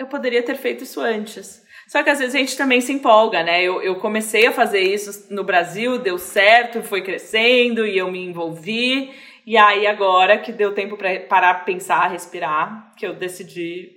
[0.00, 1.62] eu poderia ter feito isso antes.
[1.86, 3.62] Só que às vezes a gente também se empolga, né?
[3.62, 8.24] Eu, eu comecei a fazer isso no Brasil, deu certo, foi crescendo e eu me
[8.24, 9.12] envolvi.
[9.46, 13.90] E aí agora que deu tempo para parar, pensar, respirar, que eu decidi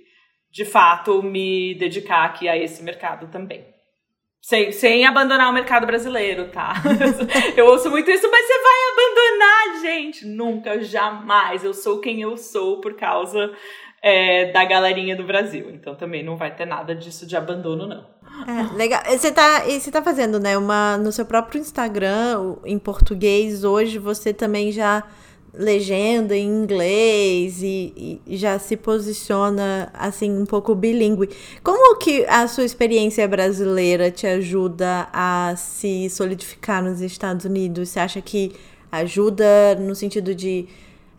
[0.52, 3.64] de fato me dedicar aqui a esse mercado também.
[4.42, 6.74] Sem, sem abandonar o mercado brasileiro, tá?
[7.56, 10.26] eu ouço muito isso, mas você vai abandonar, gente?
[10.26, 11.64] Nunca, jamais.
[11.64, 13.50] Eu sou quem eu sou por causa
[14.06, 15.70] é, da galerinha do Brasil.
[15.72, 18.04] Então também não vai ter nada disso de abandono, não.
[18.46, 19.02] É, legal.
[19.08, 24.34] Você tá, você tá fazendo, né, uma no seu próprio Instagram, em português, hoje você
[24.34, 25.04] também já
[25.54, 31.30] legenda em inglês e, e, já se posiciona assim um pouco bilíngue.
[31.62, 37.88] Como que a sua experiência brasileira te ajuda a se solidificar nos Estados Unidos?
[37.88, 38.52] Você acha que
[38.92, 40.68] ajuda no sentido de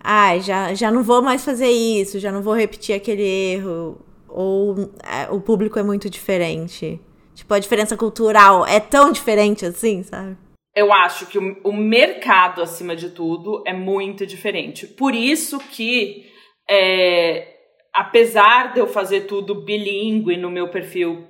[0.06, 4.00] ah, já, já não vou mais fazer isso, já não vou repetir aquele erro?
[4.28, 7.00] Ou é, o público é muito diferente?
[7.34, 10.38] Tipo, a diferença cultural é tão diferente assim, sabe?
[10.76, 14.86] eu acho que o, o, mercado, acima de tudo, é muito diferente.
[14.86, 16.26] Por isso que,
[16.70, 17.48] é,
[17.94, 21.26] apesar de eu fazer tudo bilíngue no meu perfil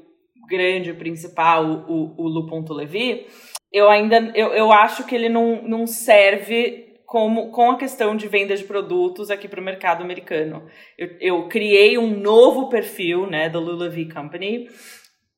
[0.50, 3.28] grande, principal, o, o Lu.levi,
[3.72, 8.28] eu ainda eu, eu acho que ele não, não serve como com a questão de
[8.28, 10.68] venda de produtos aqui para o mercado americano.
[10.98, 14.68] Eu, eu, criei um novo perfil né, da Lulavi Company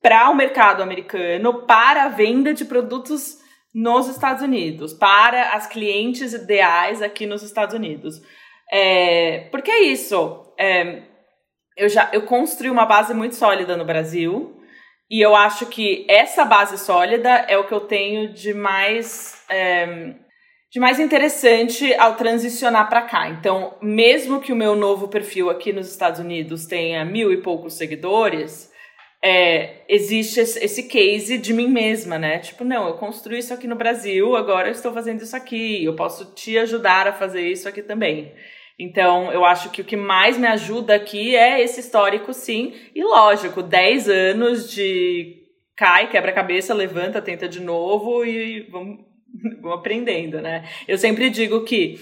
[0.02, 3.38] para o mercado americano para a venda de produtos
[3.74, 8.22] nos Estados Unidos, para as clientes ideais aqui nos Estados Unidos.
[8.72, 10.54] É, porque é isso.
[10.58, 11.04] É,
[11.76, 14.58] eu já eu construí uma base muito sólida no Brasil
[15.10, 20.16] e eu acho que essa base sólida é o que eu tenho de mais é,
[20.72, 23.30] de mais interessante ao transicionar para cá.
[23.30, 27.74] Então, mesmo que o meu novo perfil aqui nos Estados Unidos tenha mil e poucos
[27.74, 28.72] seguidores,
[29.24, 32.40] é, existe esse case de mim mesma, né?
[32.40, 35.96] Tipo, não, eu construí isso aqui no Brasil, agora eu estou fazendo isso aqui, eu
[35.96, 38.34] posso te ajudar a fazer isso aqui também.
[38.80, 42.76] Então, eu acho que o que mais me ajuda aqui é esse histórico, sim.
[42.94, 45.36] E lógico, 10 anos de
[45.76, 49.00] cai, quebra a cabeça, levanta, tenta de novo e vamos,
[49.62, 50.68] vamos aprendendo, né?
[50.88, 52.00] Eu sempre digo que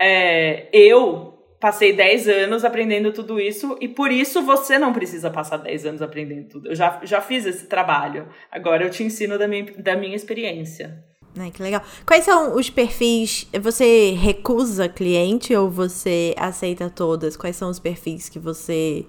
[0.00, 5.56] é, eu passei 10 anos aprendendo tudo isso e por isso você não precisa passar
[5.56, 6.68] 10 anos aprendendo tudo.
[6.68, 8.28] Eu já, já fiz esse trabalho.
[8.50, 11.02] Agora eu te ensino da minha, da minha experiência.
[11.38, 11.82] Ai, que legal.
[12.06, 13.46] Quais são os perfis?
[13.60, 17.36] Você recusa cliente ou você aceita todas?
[17.36, 19.04] Quais são os perfis que você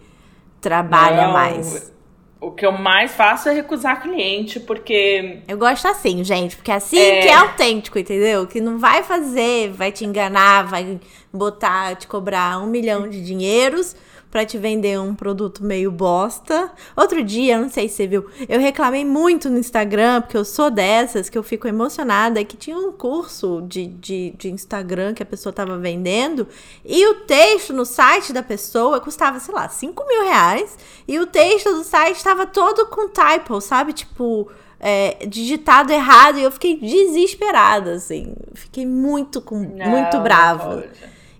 [0.59, 1.93] trabalha não, mais?
[2.39, 5.39] O que eu mais faço é recusar cliente, porque.
[5.47, 7.21] Eu gosto assim, gente, porque assim é...
[7.21, 8.45] que é autêntico, entendeu?
[8.45, 10.99] Que não vai fazer, vai te enganar, vai
[11.33, 13.95] botar, te cobrar um milhão de dinheiros
[14.29, 16.71] para te vender um produto meio bosta.
[16.95, 20.69] Outro dia, não sei se você viu, eu reclamei muito no Instagram, porque eu sou
[20.69, 25.25] dessas, que eu fico emocionada, que tinha um curso de, de, de Instagram que a
[25.25, 26.47] pessoa tava vendendo,
[26.85, 31.25] e o texto no site da pessoa custava, sei lá, 5 mil reais, e o
[31.25, 33.93] texto do site estava todo com typo, sabe?
[33.93, 34.49] Tipo.
[34.79, 38.35] É, digitado errado e eu fiquei desesperada, assim.
[38.53, 40.85] Fiquei muito com, não, muito brava.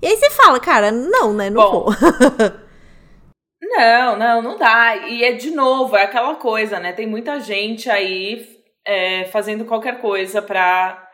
[0.02, 1.48] E aí você fala, cara, não, né?
[1.48, 1.94] Não Bom, vou.
[3.68, 4.96] não, não, não dá.
[5.08, 6.94] E é de novo, é aquela coisa, né?
[6.94, 8.48] Tem muita gente aí
[8.86, 11.08] é, fazendo qualquer coisa pra,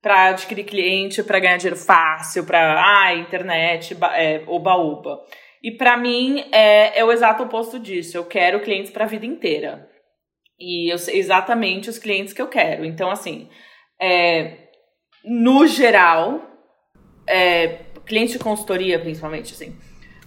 [0.00, 5.20] pra adquirir cliente, pra ganhar dinheiro fácil, pra ah, internet, é, oba-oba.
[5.62, 8.16] E para mim é, é o exato oposto disso.
[8.16, 9.88] Eu quero clientes para a vida inteira.
[10.58, 12.84] E eu sei exatamente os clientes que eu quero.
[12.84, 13.48] Então, assim,
[14.00, 14.68] é,
[15.24, 16.40] no geral,
[17.26, 19.76] é, cliente de consultoria, principalmente, assim.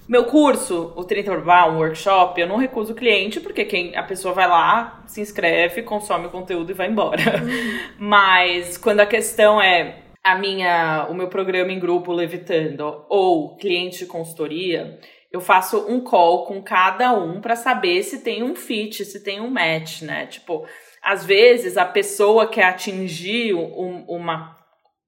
[0.07, 4.03] Meu curso, o 30 Urbal, um workshop, eu não recuso o cliente, porque quem a
[4.03, 7.41] pessoa vai lá, se inscreve, consome o conteúdo e vai embora.
[7.41, 7.79] Uhum.
[7.97, 13.99] Mas quando a questão é a minha, o meu programa em grupo levitando ou cliente
[13.99, 14.99] de consultoria,
[15.31, 19.41] eu faço um call com cada um para saber se tem um fit, se tem
[19.41, 20.27] um match, né?
[20.27, 20.67] Tipo,
[21.01, 24.55] às vezes a pessoa quer atingir um, uma,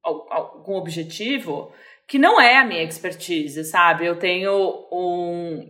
[0.04, 1.72] algum objetivo
[2.08, 4.06] que não é a minha expertise, sabe?
[4.06, 5.70] Eu tenho um,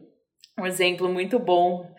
[0.59, 1.89] um exemplo muito bom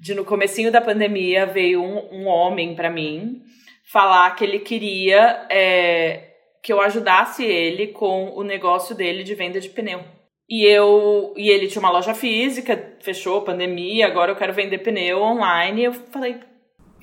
[0.00, 3.42] de no comecinho da pandemia veio um, um homem para mim
[3.90, 6.28] falar que ele queria é,
[6.62, 10.04] que eu ajudasse ele com o negócio dele de venda de pneu.
[10.48, 15.20] E eu e ele tinha uma loja física, fechou pandemia, agora eu quero vender pneu
[15.20, 15.84] online.
[15.84, 16.40] Eu falei,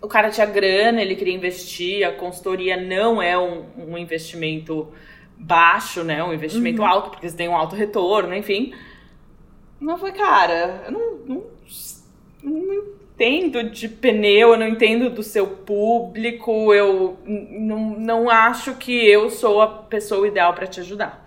[0.02, 4.92] o cara tinha grana, ele queria investir, a consultoria não é um, um investimento
[5.38, 6.24] baixo, né?
[6.24, 6.88] Um investimento uhum.
[6.88, 8.74] alto, porque você tem um alto retorno, enfim.
[9.80, 11.44] Mas falei, cara, eu não, não,
[12.44, 18.92] não entendo de pneu, eu não entendo do seu público, eu não, não acho que
[18.92, 21.26] eu sou a pessoa ideal para te ajudar.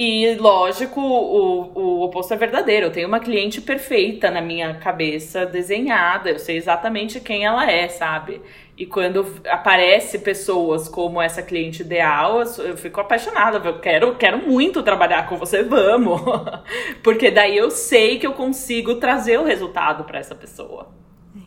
[0.00, 2.86] E, lógico, o, o oposto é verdadeiro.
[2.86, 6.30] Eu tenho uma cliente perfeita na minha cabeça, desenhada.
[6.30, 8.40] Eu sei exatamente quem ela é, sabe?
[8.78, 13.58] E quando aparece pessoas como essa cliente ideal, eu fico apaixonada.
[13.58, 16.22] Eu quero, quero muito trabalhar com você, vamos!
[17.02, 20.90] Porque daí eu sei que eu consigo trazer o resultado para essa pessoa.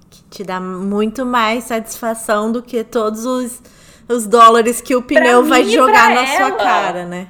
[0.10, 3.64] Que te dá muito mais satisfação do que todos os,
[4.10, 6.50] os dólares que o pneu vai jogar na ela.
[6.50, 7.30] sua cara, né?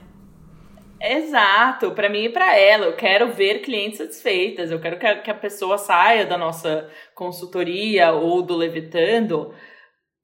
[0.99, 2.87] Exato, para mim e para ela.
[2.87, 4.71] Eu quero ver clientes satisfeitas.
[4.71, 9.53] Eu quero que a pessoa saia da nossa consultoria ou do Levitando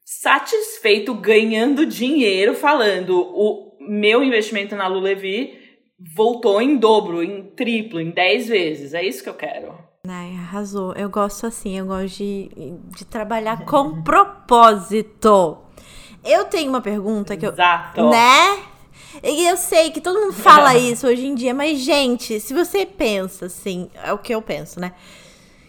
[0.09, 5.59] satisfeito, ganhando dinheiro, falando o meu investimento na Lulevi
[6.15, 8.93] voltou em dobro, em triplo, em 10 vezes.
[8.93, 9.77] É isso que eu quero.
[10.07, 10.93] Ai, arrasou.
[10.93, 12.49] Eu gosto assim, eu gosto de,
[12.95, 15.57] de trabalhar com propósito.
[16.23, 17.99] Eu tenho uma pergunta que Exato.
[17.99, 18.09] eu.
[18.09, 18.63] Né?
[19.21, 22.85] E eu sei que todo mundo fala isso hoje em dia, mas, gente, se você
[22.85, 24.93] pensa assim, é o que eu penso, né?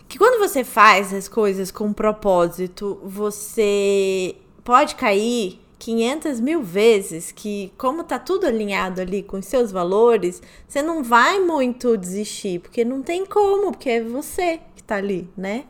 [0.08, 7.72] Que quando você faz as coisas com propósito, você pode cair 500 mil vezes que,
[7.76, 12.84] como tá tudo alinhado ali com os seus valores, você não vai muito desistir, porque
[12.84, 15.64] não tem como, porque é você que tá ali, né?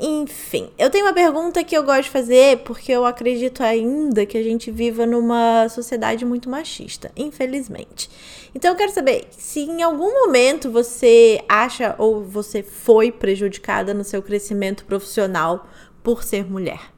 [0.00, 4.38] Enfim, eu tenho uma pergunta que eu gosto de fazer porque eu acredito ainda que
[4.38, 8.08] a gente viva numa sociedade muito machista, infelizmente.
[8.54, 14.04] Então eu quero saber se em algum momento você acha ou você foi prejudicada no
[14.04, 15.66] seu crescimento profissional
[16.02, 16.92] por ser mulher.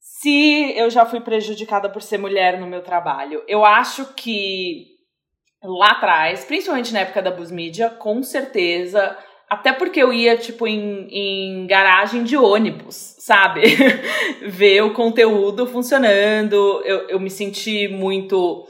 [0.00, 4.86] Se eu já fui prejudicada por ser mulher no meu trabalho, eu acho que
[5.62, 9.16] lá atrás, principalmente na época da Bus Media, com certeza
[9.48, 13.62] até porque eu ia, tipo, em, em garagem de ônibus, sabe?
[14.46, 16.82] Ver o conteúdo funcionando.
[16.84, 18.66] Eu, eu me senti muito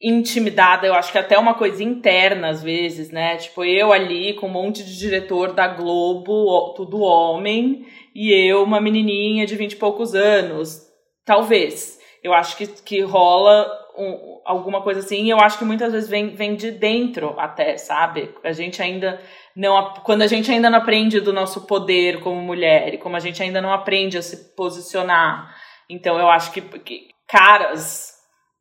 [0.00, 3.36] intimidada, eu acho que até uma coisa interna às vezes, né?
[3.36, 8.80] Tipo, eu ali com um monte de diretor da Globo, tudo homem, e eu, uma
[8.80, 10.86] menininha de vinte e poucos anos.
[11.24, 11.98] Talvez.
[12.22, 13.68] Eu acho que, que rola
[13.98, 17.76] um, alguma coisa assim, e eu acho que muitas vezes vem, vem de dentro até,
[17.76, 18.34] sabe?
[18.44, 19.20] A gente ainda
[19.56, 23.20] não quando a gente ainda não aprende do nosso poder como mulher e como a
[23.20, 25.54] gente ainda não aprende a se posicionar.
[25.90, 28.12] Então eu acho que, que caras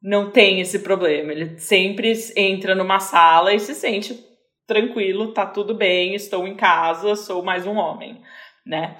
[0.02, 1.32] não tem esse problema.
[1.32, 4.26] Ele sempre entra numa sala e se sente
[4.67, 8.21] tranquilo, tá tudo bem, estou em casa, sou mais um homem,
[8.65, 8.97] né?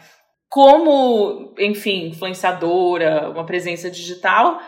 [0.50, 4.62] Como, enfim, influenciadora, uma presença digital,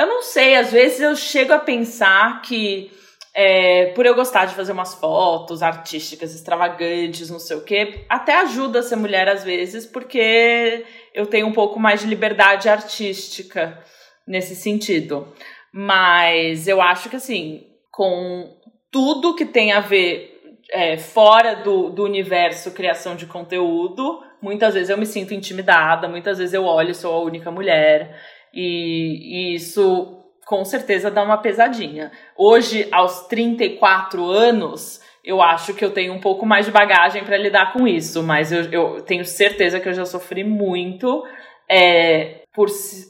[0.00, 2.90] eu não sei, às vezes eu chego a pensar que
[3.34, 8.34] é, por eu gostar de fazer umas fotos artísticas extravagantes, não sei o quê, até
[8.36, 10.84] ajuda a ser mulher às vezes, porque
[11.14, 13.78] eu tenho um pouco mais de liberdade artística
[14.26, 15.28] nesse sentido.
[15.72, 18.56] Mas eu acho que assim, com
[18.90, 24.88] tudo que tem a ver é, fora do, do universo criação de conteúdo, muitas vezes
[24.88, 28.18] eu me sinto intimidada, muitas vezes eu olho e sou a única mulher.
[28.52, 32.10] E, e isso com certeza dá uma pesadinha.
[32.36, 37.36] Hoje, aos 34 anos, eu acho que eu tenho um pouco mais de bagagem para
[37.36, 41.24] lidar com isso, mas eu, eu, tenho certeza que eu já sofri muito
[41.68, 42.66] é, por,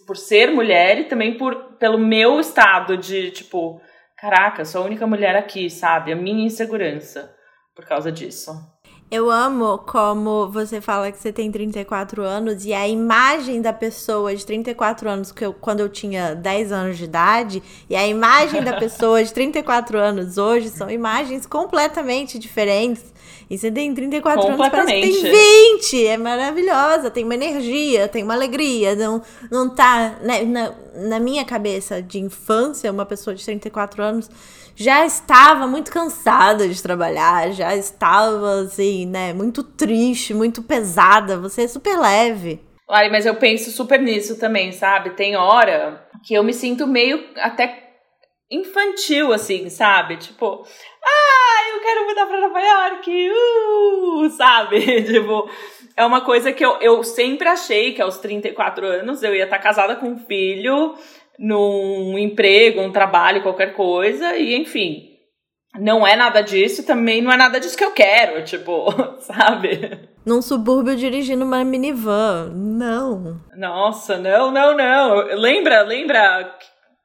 [0.07, 3.81] por ser mulher e também por, pelo meu estado de, tipo,
[4.19, 6.13] caraca, sou a única mulher aqui, sabe?
[6.13, 7.35] A minha insegurança
[7.75, 8.53] por causa disso.
[9.11, 14.37] Eu amo como você fala que você tem 34 anos e a imagem da pessoa
[14.37, 18.63] de 34 anos que eu, quando eu tinha 10 anos de idade e a imagem
[18.63, 23.13] da pessoa de 34 anos hoje são imagens completamente diferentes.
[23.51, 26.07] E você tem 34 anos, parece que tem 20.
[26.07, 28.95] É maravilhosa, tem uma energia, tem uma alegria.
[28.95, 30.19] Não, não tá.
[30.23, 30.73] Né, na,
[31.09, 34.31] na minha cabeça de infância, uma pessoa de 34 anos
[34.81, 41.39] já estava muito cansada de trabalhar, já estava, assim, né, muito triste, muito pesada.
[41.39, 42.61] Você é super leve.
[42.89, 45.11] Lari, mas eu penso super nisso também, sabe?
[45.11, 47.91] Tem hora que eu me sinto meio até
[48.51, 50.17] infantil, assim, sabe?
[50.17, 50.67] Tipo,
[51.05, 54.81] ah, eu quero mudar pra Nova York, uh, sabe?
[55.07, 55.49] tipo,
[55.97, 59.59] é uma coisa que eu, eu sempre achei que aos 34 anos eu ia estar
[59.59, 60.95] casada com um filho,
[61.39, 65.10] num emprego, um trabalho, qualquer coisa, e enfim.
[65.79, 70.09] Não é nada disso, também não é nada disso que eu quero, tipo, sabe?
[70.25, 72.51] Num subúrbio dirigindo uma minivan.
[72.55, 73.41] Não.
[73.57, 75.17] Nossa, não, não, não.
[75.37, 76.59] Lembra, lembra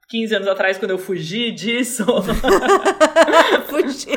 [0.08, 2.06] 15 anos atrás, quando eu fugi disso.
[3.68, 4.16] Fugiu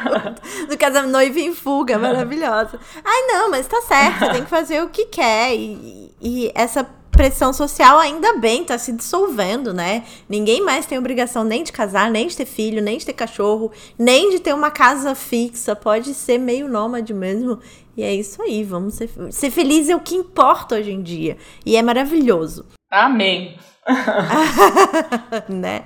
[0.68, 2.78] do casamento noiva em fuga, maravilhosa.
[3.04, 5.54] Ai, não, mas tá certo, tem que fazer o que quer.
[5.54, 6.84] E, e essa
[7.18, 10.04] pressão social ainda bem tá se dissolvendo, né?
[10.28, 13.72] Ninguém mais tem obrigação nem de casar, nem de ter filho, nem de ter cachorro,
[13.98, 15.74] nem de ter uma casa fixa.
[15.74, 17.58] Pode ser meio nômade mesmo.
[17.96, 21.36] E é isso aí, vamos ser, ser felizes é o que importa hoje em dia.
[21.66, 22.64] E é maravilhoso.
[22.88, 23.58] Amém.
[25.48, 25.84] né?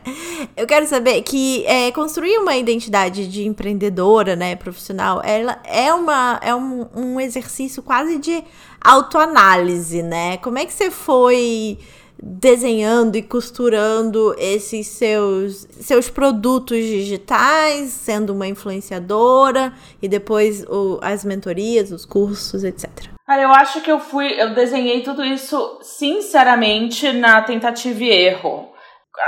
[0.57, 6.41] Eu quero saber que é, construir uma identidade de empreendedora, né, profissional, ela é, uma,
[6.43, 8.43] é um, um exercício quase de
[8.81, 10.37] autoanálise, né?
[10.39, 11.79] Como é que você foi
[12.23, 21.25] desenhando e costurando esses seus, seus produtos digitais, sendo uma influenciadora e depois o, as
[21.25, 23.12] mentorias, os cursos, etc.
[23.27, 28.73] Cara, eu acho que eu fui, eu desenhei tudo isso sinceramente na tentativa e erro.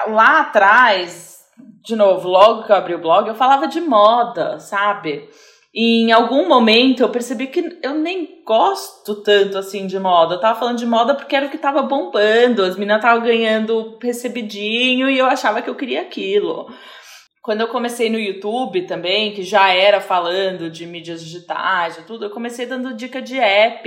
[0.08, 1.38] Lá atrás,
[1.82, 5.28] de novo, logo que eu abri o blog, eu falava de moda, sabe?
[5.72, 10.34] E em algum momento eu percebi que eu nem gosto tanto assim de moda.
[10.34, 13.98] Eu tava falando de moda porque era o que tava bombando, as meninas estavam ganhando
[14.00, 16.66] recebidinho e eu achava que eu queria aquilo.
[17.44, 22.24] Quando eu comecei no YouTube também, que já era falando de mídias digitais e tudo,
[22.24, 23.86] eu comecei dando dica de app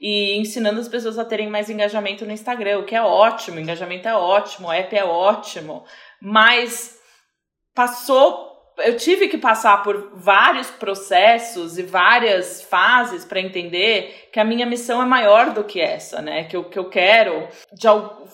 [0.00, 4.08] e ensinando as pessoas a terem mais engajamento no Instagram, o que é ótimo, engajamento
[4.08, 5.84] é ótimo, app é ótimo,
[6.18, 6.98] mas
[7.74, 14.44] passou eu tive que passar por vários processos e várias fases para entender que a
[14.44, 16.44] minha missão é maior do que essa, né?
[16.44, 17.86] Que eu, que eu quero, de,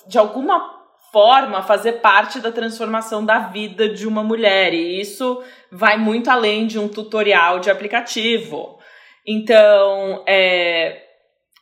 [0.07, 0.80] de alguma
[1.13, 4.75] forma, fazer parte da transformação da vida de uma mulher.
[4.75, 8.79] E isso vai muito além de um tutorial de aplicativo.
[9.27, 11.03] Então, é,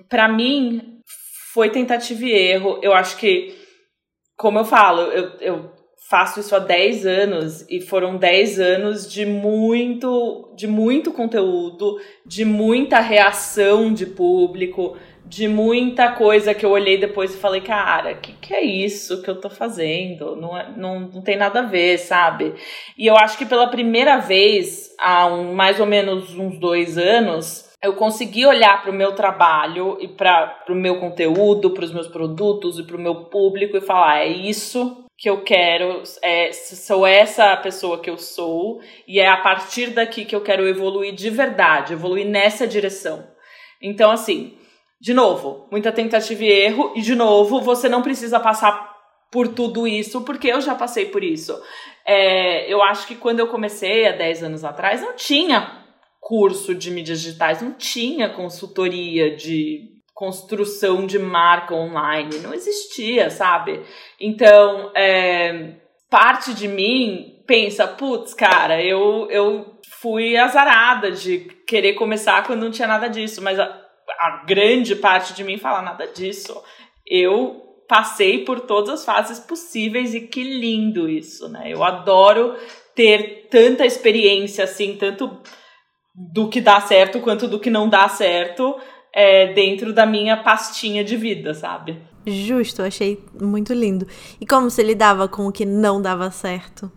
[0.08, 1.00] para mim,
[1.52, 2.78] foi tentativa e erro.
[2.82, 3.56] Eu acho que,
[4.36, 5.78] como eu falo, eu, eu
[6.08, 12.44] faço isso há 10 anos e foram 10 anos de muito de muito conteúdo, de
[12.44, 14.96] muita reação de público,
[15.28, 19.28] de muita coisa que eu olhei depois e falei, cara, que que é isso que
[19.28, 20.34] eu tô fazendo?
[20.34, 22.54] Não, é, não, não tem nada a ver, sabe?
[22.96, 27.68] E eu acho que pela primeira vez, há um, mais ou menos uns dois anos,
[27.82, 32.08] eu consegui olhar para o meu trabalho e para o meu conteúdo, para os meus
[32.08, 37.06] produtos e para o meu público e falar: é isso que eu quero, é, sou
[37.06, 41.28] essa pessoa que eu sou, e é a partir daqui que eu quero evoluir de
[41.28, 43.26] verdade, evoluir nessa direção.
[43.82, 44.56] Então, assim,
[45.00, 48.96] de novo, muita tentativa e erro, e de novo, você não precisa passar
[49.30, 51.60] por tudo isso, porque eu já passei por isso.
[52.04, 55.84] É, eu acho que quando eu comecei há 10 anos atrás, não tinha
[56.20, 62.38] curso de mídias digitais, não tinha consultoria de construção de marca online.
[62.38, 63.82] Não existia, sabe?
[64.20, 65.76] Então, é,
[66.10, 72.70] parte de mim pensa, putz, cara, eu, eu fui azarada de querer começar quando não
[72.70, 73.87] tinha nada disso, mas a,
[74.18, 76.62] a grande parte de mim fala nada disso.
[77.06, 81.72] Eu passei por todas as fases possíveis e que lindo isso, né?
[81.72, 82.54] Eu adoro
[82.94, 85.38] ter tanta experiência assim, tanto
[86.14, 88.76] do que dá certo quanto do que não dá certo
[89.14, 92.02] é, dentro da minha pastinha de vida, sabe?
[92.26, 94.06] Justo, achei muito lindo.
[94.40, 96.92] E como você lidava com o que não dava certo?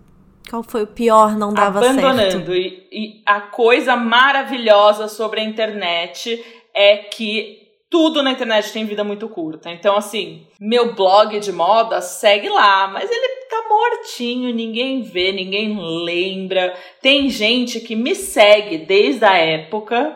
[0.50, 2.18] Qual foi o pior não dava Abandonando.
[2.18, 2.36] certo?
[2.36, 2.56] Abandonando.
[2.56, 6.44] E, e a coisa maravilhosa sobre a internet
[6.74, 9.70] é que tudo na internet tem vida muito curta.
[9.70, 15.78] Então, assim, meu blog de moda segue lá, mas ele tá mortinho, ninguém vê, ninguém
[16.06, 16.74] lembra.
[17.02, 20.16] Tem gente que me segue desde a época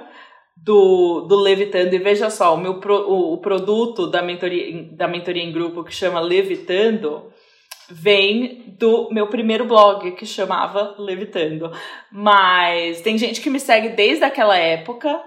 [0.55, 1.93] do, do Levitando.
[1.93, 5.83] E veja só, o, meu pro, o, o produto da mentoria, da mentoria em grupo
[5.83, 7.33] que chama Levitando
[7.89, 11.71] vem do meu primeiro blog que chamava Levitando.
[12.11, 15.21] Mas tem gente que me segue desde aquela época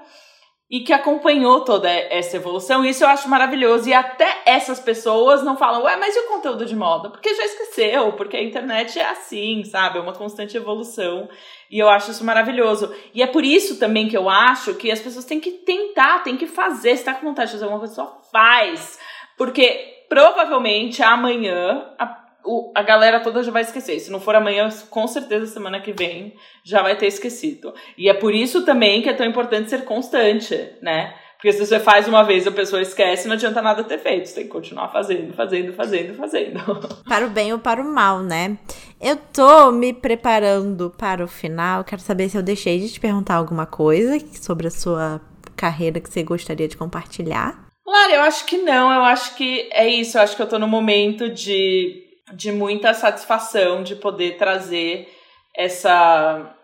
[0.70, 2.84] e que acompanhou toda essa evolução.
[2.84, 3.88] Isso eu acho maravilhoso.
[3.88, 7.08] E até essas pessoas não falam, ué, mas e o conteúdo de moda?
[7.08, 9.98] Porque já esqueceu, porque a internet é assim, sabe?
[9.98, 11.28] É uma constante evolução.
[11.70, 12.94] E eu acho isso maravilhoso.
[13.14, 16.36] E é por isso também que eu acho que as pessoas têm que tentar, têm
[16.36, 16.96] que fazer.
[16.96, 18.98] Se tá com vontade de fazer alguma coisa, só faz.
[19.38, 23.98] Porque provavelmente amanhã a o, a galera toda já vai esquecer.
[24.00, 26.34] Se não for amanhã, com certeza semana que vem
[26.64, 27.74] já vai ter esquecido.
[27.96, 31.14] E é por isso também que é tão importante ser constante, né?
[31.38, 34.26] Porque se você faz uma vez e a pessoa esquece, não adianta nada ter feito.
[34.26, 36.58] Você tem que continuar fazendo, fazendo, fazendo, fazendo.
[37.06, 38.58] Para o bem ou para o mal, né?
[39.00, 41.84] Eu tô me preparando para o final.
[41.84, 45.20] Quero saber se eu deixei de te perguntar alguma coisa sobre a sua
[45.54, 47.68] carreira que você gostaria de compartilhar.
[47.84, 48.92] Claro, eu acho que não.
[48.92, 50.18] Eu acho que é isso.
[50.18, 55.08] Eu acho que eu tô no momento de de muita satisfação de poder trazer
[55.54, 56.54] essa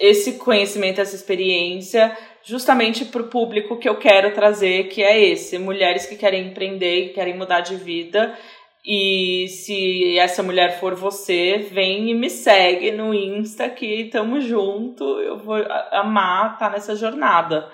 [0.00, 5.58] esse conhecimento, essa experiência, justamente para o público que eu quero trazer, que é esse:
[5.58, 8.36] mulheres que querem empreender, que querem mudar de vida.
[8.86, 15.04] E se essa mulher for você, vem e me segue no Insta que tamo junto.
[15.20, 15.56] Eu vou
[15.92, 17.68] amar estar tá nessa jornada.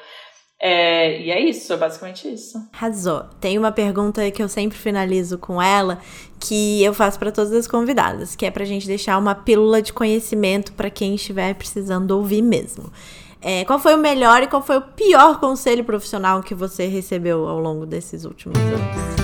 [0.66, 2.58] É, e é isso, é basicamente isso.
[2.72, 3.24] Arrasou.
[3.38, 5.98] Tem uma pergunta que eu sempre finalizo com ela,
[6.40, 9.92] que eu faço para todas as convidadas, que é pra gente deixar uma pílula de
[9.92, 12.90] conhecimento para quem estiver precisando ouvir mesmo.
[13.42, 17.46] É, qual foi o melhor e qual foi o pior conselho profissional que você recebeu
[17.46, 19.14] ao longo desses últimos anos?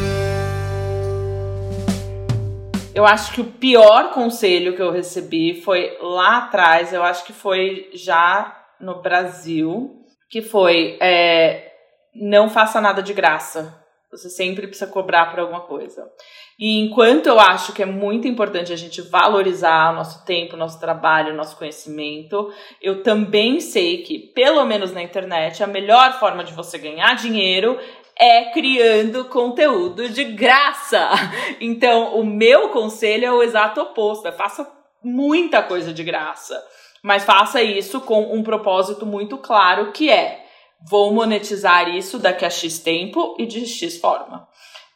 [2.95, 7.33] Eu acho que o pior conselho que eu recebi foi lá atrás, eu acho que
[7.33, 10.00] foi já no Brasil,
[10.31, 11.73] que foi é,
[12.15, 13.79] não faça nada de graça.
[14.11, 16.11] Você sempre precisa cobrar por alguma coisa.
[16.59, 20.59] E enquanto eu acho que é muito importante a gente valorizar o nosso tempo, o
[20.59, 22.53] nosso trabalho, o nosso conhecimento,
[22.83, 27.79] eu também sei que, pelo menos na internet, a melhor forma de você ganhar dinheiro
[28.19, 31.09] é criando conteúdo de graça.
[31.61, 34.71] Então, o meu conselho é o exato oposto: é faça
[35.03, 36.61] muita coisa de graça.
[37.03, 40.45] Mas faça isso com um propósito muito claro que é
[40.89, 44.47] vou monetizar isso daqui a X tempo e de X forma.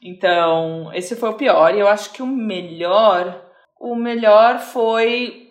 [0.02, 1.74] Então, esse foi o pior.
[1.74, 3.42] E eu acho que o melhor,
[3.80, 5.48] o melhor foi,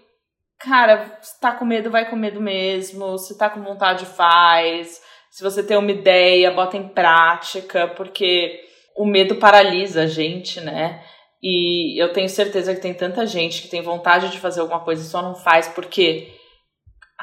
[0.60, 3.18] cara, se tá com medo, vai com medo mesmo.
[3.18, 5.02] Se tá com vontade, faz.
[5.32, 8.60] Se você tem uma ideia, bota em prática, porque
[8.96, 11.04] o medo paralisa a gente, né?
[11.42, 15.02] E eu tenho certeza que tem tanta gente que tem vontade de fazer alguma coisa
[15.02, 16.32] e só não faz porque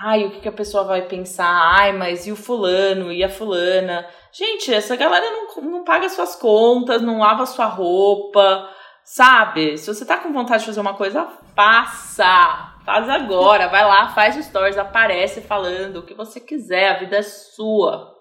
[0.03, 1.51] ai, o que, que a pessoa vai pensar?
[1.79, 4.07] Ai, mas e o fulano, e a fulana?
[4.33, 8.69] Gente, essa galera não, não paga suas contas, não lava sua roupa,
[9.05, 9.77] sabe?
[9.77, 12.69] Se você tá com vontade de fazer uma coisa, faça!
[12.85, 17.23] Faz agora, vai lá, faz stories, aparece falando o que você quiser, a vida é
[17.23, 18.17] sua.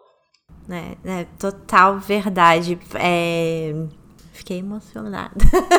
[0.69, 2.77] É, é total verdade.
[2.95, 3.73] É...
[4.33, 5.33] Fiquei emocionada.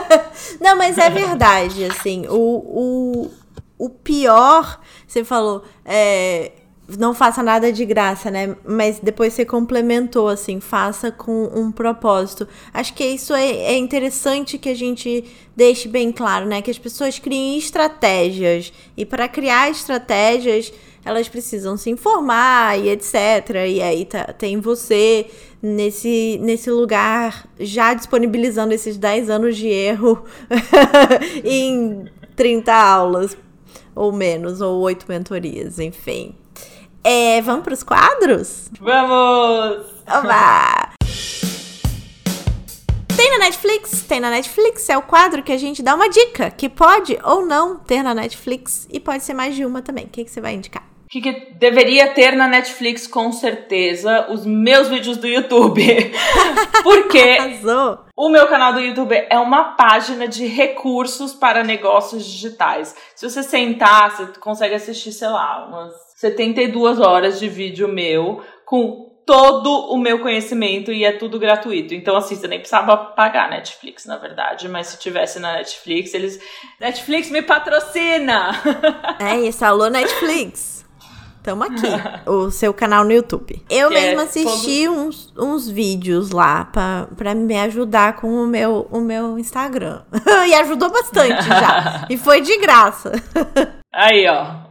[0.61, 3.31] não, mas é verdade, assim, o, o,
[3.81, 4.79] o pior,
[5.09, 6.53] você falou, é,
[6.99, 8.55] não faça nada de graça, né?
[8.63, 12.47] Mas depois você complementou, assim, faça com um propósito.
[12.75, 15.25] Acho que isso é, é, interessante que a gente
[15.57, 16.61] deixe bem claro, né?
[16.61, 18.71] Que as pessoas criem estratégias.
[18.95, 20.71] E para criar estratégias,
[21.03, 23.15] elas precisam se informar e etc.
[23.67, 25.27] E aí tá, tem você
[25.63, 30.23] nesse, nesse lugar já disponibilizando esses 10 anos de erro
[31.43, 32.05] em
[32.37, 33.37] 30 aulas
[34.01, 36.35] ou menos, ou oito mentorias, enfim.
[37.05, 38.71] É, vamos para os quadros?
[38.81, 39.87] Vamos!
[40.09, 40.95] Oba!
[43.15, 44.03] Tem na Netflix?
[44.09, 44.89] Tem na Netflix.
[44.89, 48.15] É o quadro que a gente dá uma dica que pode ou não ter na
[48.15, 50.07] Netflix e pode ser mais de uma também.
[50.07, 50.90] O que, que você vai indicar?
[51.11, 55.83] O que, que, deveria ter na Netflix, com certeza, os meus vídeos do YouTube.
[56.85, 58.05] Porque Arrasou.
[58.17, 62.95] o meu canal do YouTube é uma página de recursos para negócios digitais.
[63.17, 69.11] Se você sentar, você consegue assistir, sei lá, umas 72 horas de vídeo meu com
[69.27, 71.93] todo o meu conhecimento e é tudo gratuito.
[71.93, 74.69] Então, assim, você nem precisava pagar Netflix, na verdade.
[74.69, 76.41] Mas se tivesse na Netflix, eles.
[76.79, 78.53] Netflix me patrocina!
[79.19, 80.80] É isso, alô Netflix.
[81.43, 81.87] Tamo aqui,
[82.29, 83.63] o seu canal no YouTube.
[83.71, 84.99] Eu que mesma é assisti todo...
[84.99, 90.03] uns, uns vídeos lá pra, pra me ajudar com o meu, o meu Instagram.
[90.47, 92.07] e ajudou bastante já.
[92.11, 93.13] e foi de graça.
[93.93, 94.69] Aí, ó.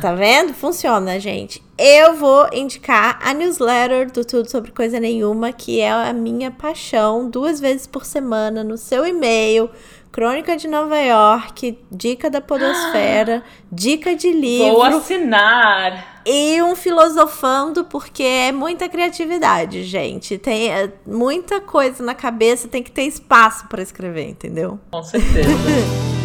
[0.00, 0.52] tá vendo?
[0.52, 1.62] Funciona, gente.
[1.78, 7.30] Eu vou indicar a newsletter do Tudo Sobre Coisa Nenhuma, que é a minha paixão,
[7.30, 9.70] duas vezes por semana no seu e-mail.
[10.16, 14.72] Crônica de Nova York, dica da Podosfera, dica de livro.
[14.72, 16.22] Vou assinar!
[16.24, 20.38] E um filosofando, porque é muita criatividade, gente.
[20.38, 24.80] Tem é, muita coisa na cabeça, tem que ter espaço para escrever, entendeu?
[24.90, 25.50] Com certeza.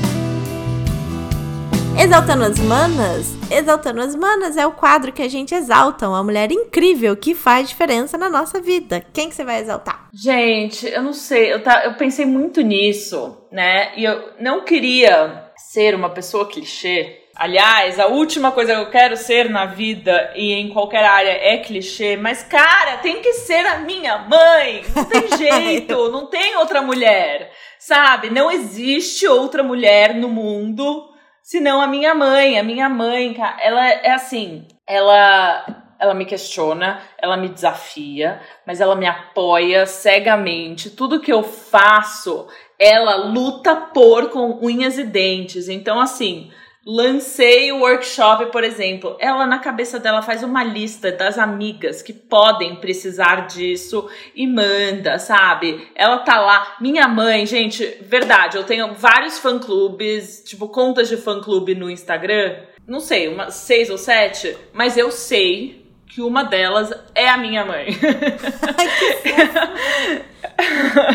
[1.99, 3.27] Exaltando as Manas?
[3.51, 7.69] Exaltando as Manas é o quadro que a gente exalta uma mulher incrível que faz
[7.69, 9.05] diferença na nossa vida.
[9.13, 10.07] Quem que você vai exaltar?
[10.13, 13.91] Gente, eu não sei, eu, tá, eu pensei muito nisso, né?
[13.97, 17.19] E eu não queria ser uma pessoa clichê.
[17.35, 21.57] Aliás, a última coisa que eu quero ser na vida e em qualquer área é
[21.57, 24.83] clichê, mas cara, tem que ser a minha mãe.
[24.95, 27.51] Não tem jeito, não tem outra mulher.
[27.79, 28.29] Sabe?
[28.29, 31.10] Não existe outra mulher no mundo
[31.51, 32.57] senão a minha mãe.
[32.57, 35.65] A minha mãe, ela é assim, ela
[35.99, 40.89] ela me questiona, ela me desafia, mas ela me apoia cegamente.
[40.89, 42.47] Tudo que eu faço,
[42.79, 45.69] ela luta por com unhas e dentes.
[45.69, 46.51] Então, assim,
[46.83, 49.15] Lancei o workshop, por exemplo.
[49.19, 55.19] Ela, na cabeça dela, faz uma lista das amigas que podem precisar disso e manda,
[55.19, 55.87] sabe?
[55.93, 56.77] Ela tá lá.
[56.81, 62.55] Minha mãe, gente, verdade, eu tenho vários fã-clubes, tipo, contas de fã-clube no Instagram.
[62.87, 67.63] Não sei, umas seis ou sete, mas eu sei que uma delas é a minha
[67.63, 67.87] mãe.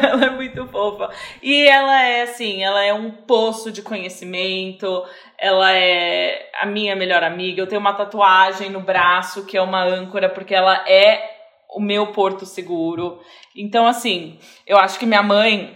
[0.02, 1.10] ela é muito fofa.
[1.42, 5.04] E ela é assim, ela é um poço de conhecimento,
[5.38, 7.60] ela é a minha melhor amiga.
[7.60, 11.36] Eu tenho uma tatuagem no braço que é uma âncora, porque ela é
[11.68, 13.20] o meu porto seguro.
[13.54, 15.75] Então, assim, eu acho que minha mãe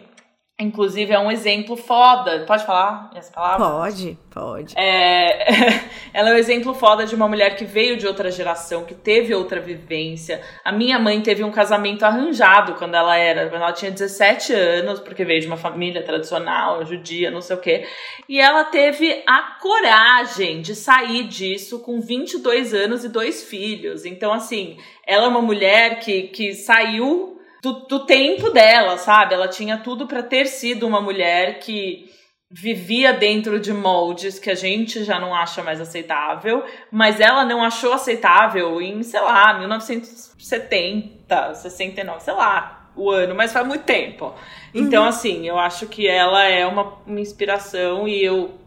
[0.60, 2.44] Inclusive, é um exemplo foda.
[2.46, 3.66] Pode falar essa palavra?
[3.66, 4.78] Pode, pode.
[4.78, 5.80] É...
[6.12, 9.34] ela é um exemplo foda de uma mulher que veio de outra geração, que teve
[9.34, 10.42] outra vivência.
[10.62, 15.00] A minha mãe teve um casamento arranjado quando ela era, quando ela tinha 17 anos,
[15.00, 17.86] porque veio de uma família tradicional, judia, não sei o quê.
[18.28, 24.04] E ela teve a coragem de sair disso com 22 anos e dois filhos.
[24.04, 29.34] Então, assim, ela é uma mulher que, que saiu do, do tempo dela, sabe?
[29.34, 32.10] Ela tinha tudo para ter sido uma mulher que
[32.50, 37.62] vivia dentro de moldes que a gente já não acha mais aceitável, mas ela não
[37.62, 44.34] achou aceitável em, sei lá, 1970, 69, sei lá, o ano, mas faz muito tempo.
[44.74, 45.08] Então, uhum.
[45.08, 48.58] assim, eu acho que ela é uma, uma inspiração e eu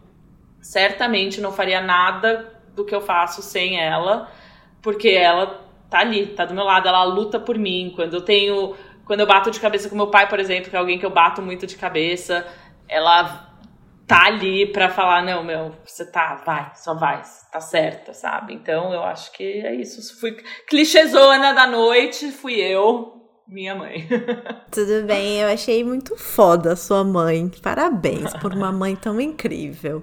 [0.62, 4.30] certamente não faria nada do que eu faço sem ela,
[4.80, 5.63] porque ela
[5.94, 7.92] tá ali, tá do meu lado, ela luta por mim.
[7.94, 8.74] Quando eu tenho.
[9.06, 11.10] Quando eu bato de cabeça com meu pai, por exemplo, que é alguém que eu
[11.10, 12.46] bato muito de cabeça,
[12.88, 13.52] ela
[14.06, 17.22] tá ali pra falar, não, meu, você tá, vai, só vai,
[17.52, 18.54] tá certa, sabe?
[18.54, 20.18] Então eu acho que é isso.
[20.18, 20.32] Fui
[20.66, 23.13] clichêzona da noite, fui eu,
[23.46, 24.08] minha mãe.
[24.70, 27.50] Tudo bem, eu achei muito foda a sua mãe.
[27.62, 30.02] Parabéns por uma mãe tão incrível.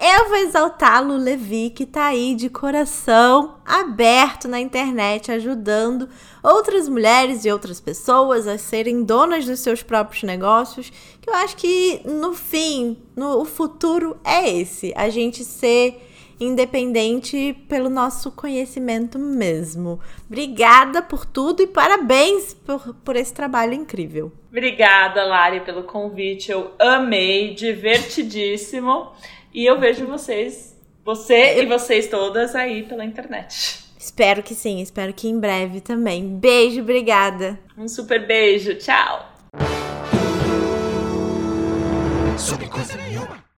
[0.00, 6.08] Eu vou exaltar Lu Levi, que tá aí de coração aberto na internet, ajudando
[6.42, 10.92] outras mulheres e outras pessoas a serem donas dos seus próprios negócios.
[11.20, 16.05] Que eu acho que no fim, no, o futuro é esse: a gente ser
[16.38, 20.00] independente pelo nosso conhecimento mesmo.
[20.26, 24.32] Obrigada por tudo e parabéns por, por esse trabalho incrível.
[24.50, 26.50] Obrigada, Lari, pelo convite.
[26.50, 29.12] Eu amei, divertidíssimo.
[29.52, 33.84] E eu vejo vocês, você e vocês todas aí pela internet.
[33.98, 36.26] Espero que sim, espero que em breve também.
[36.26, 37.58] Beijo, obrigada.
[37.76, 39.34] Um super beijo, tchau.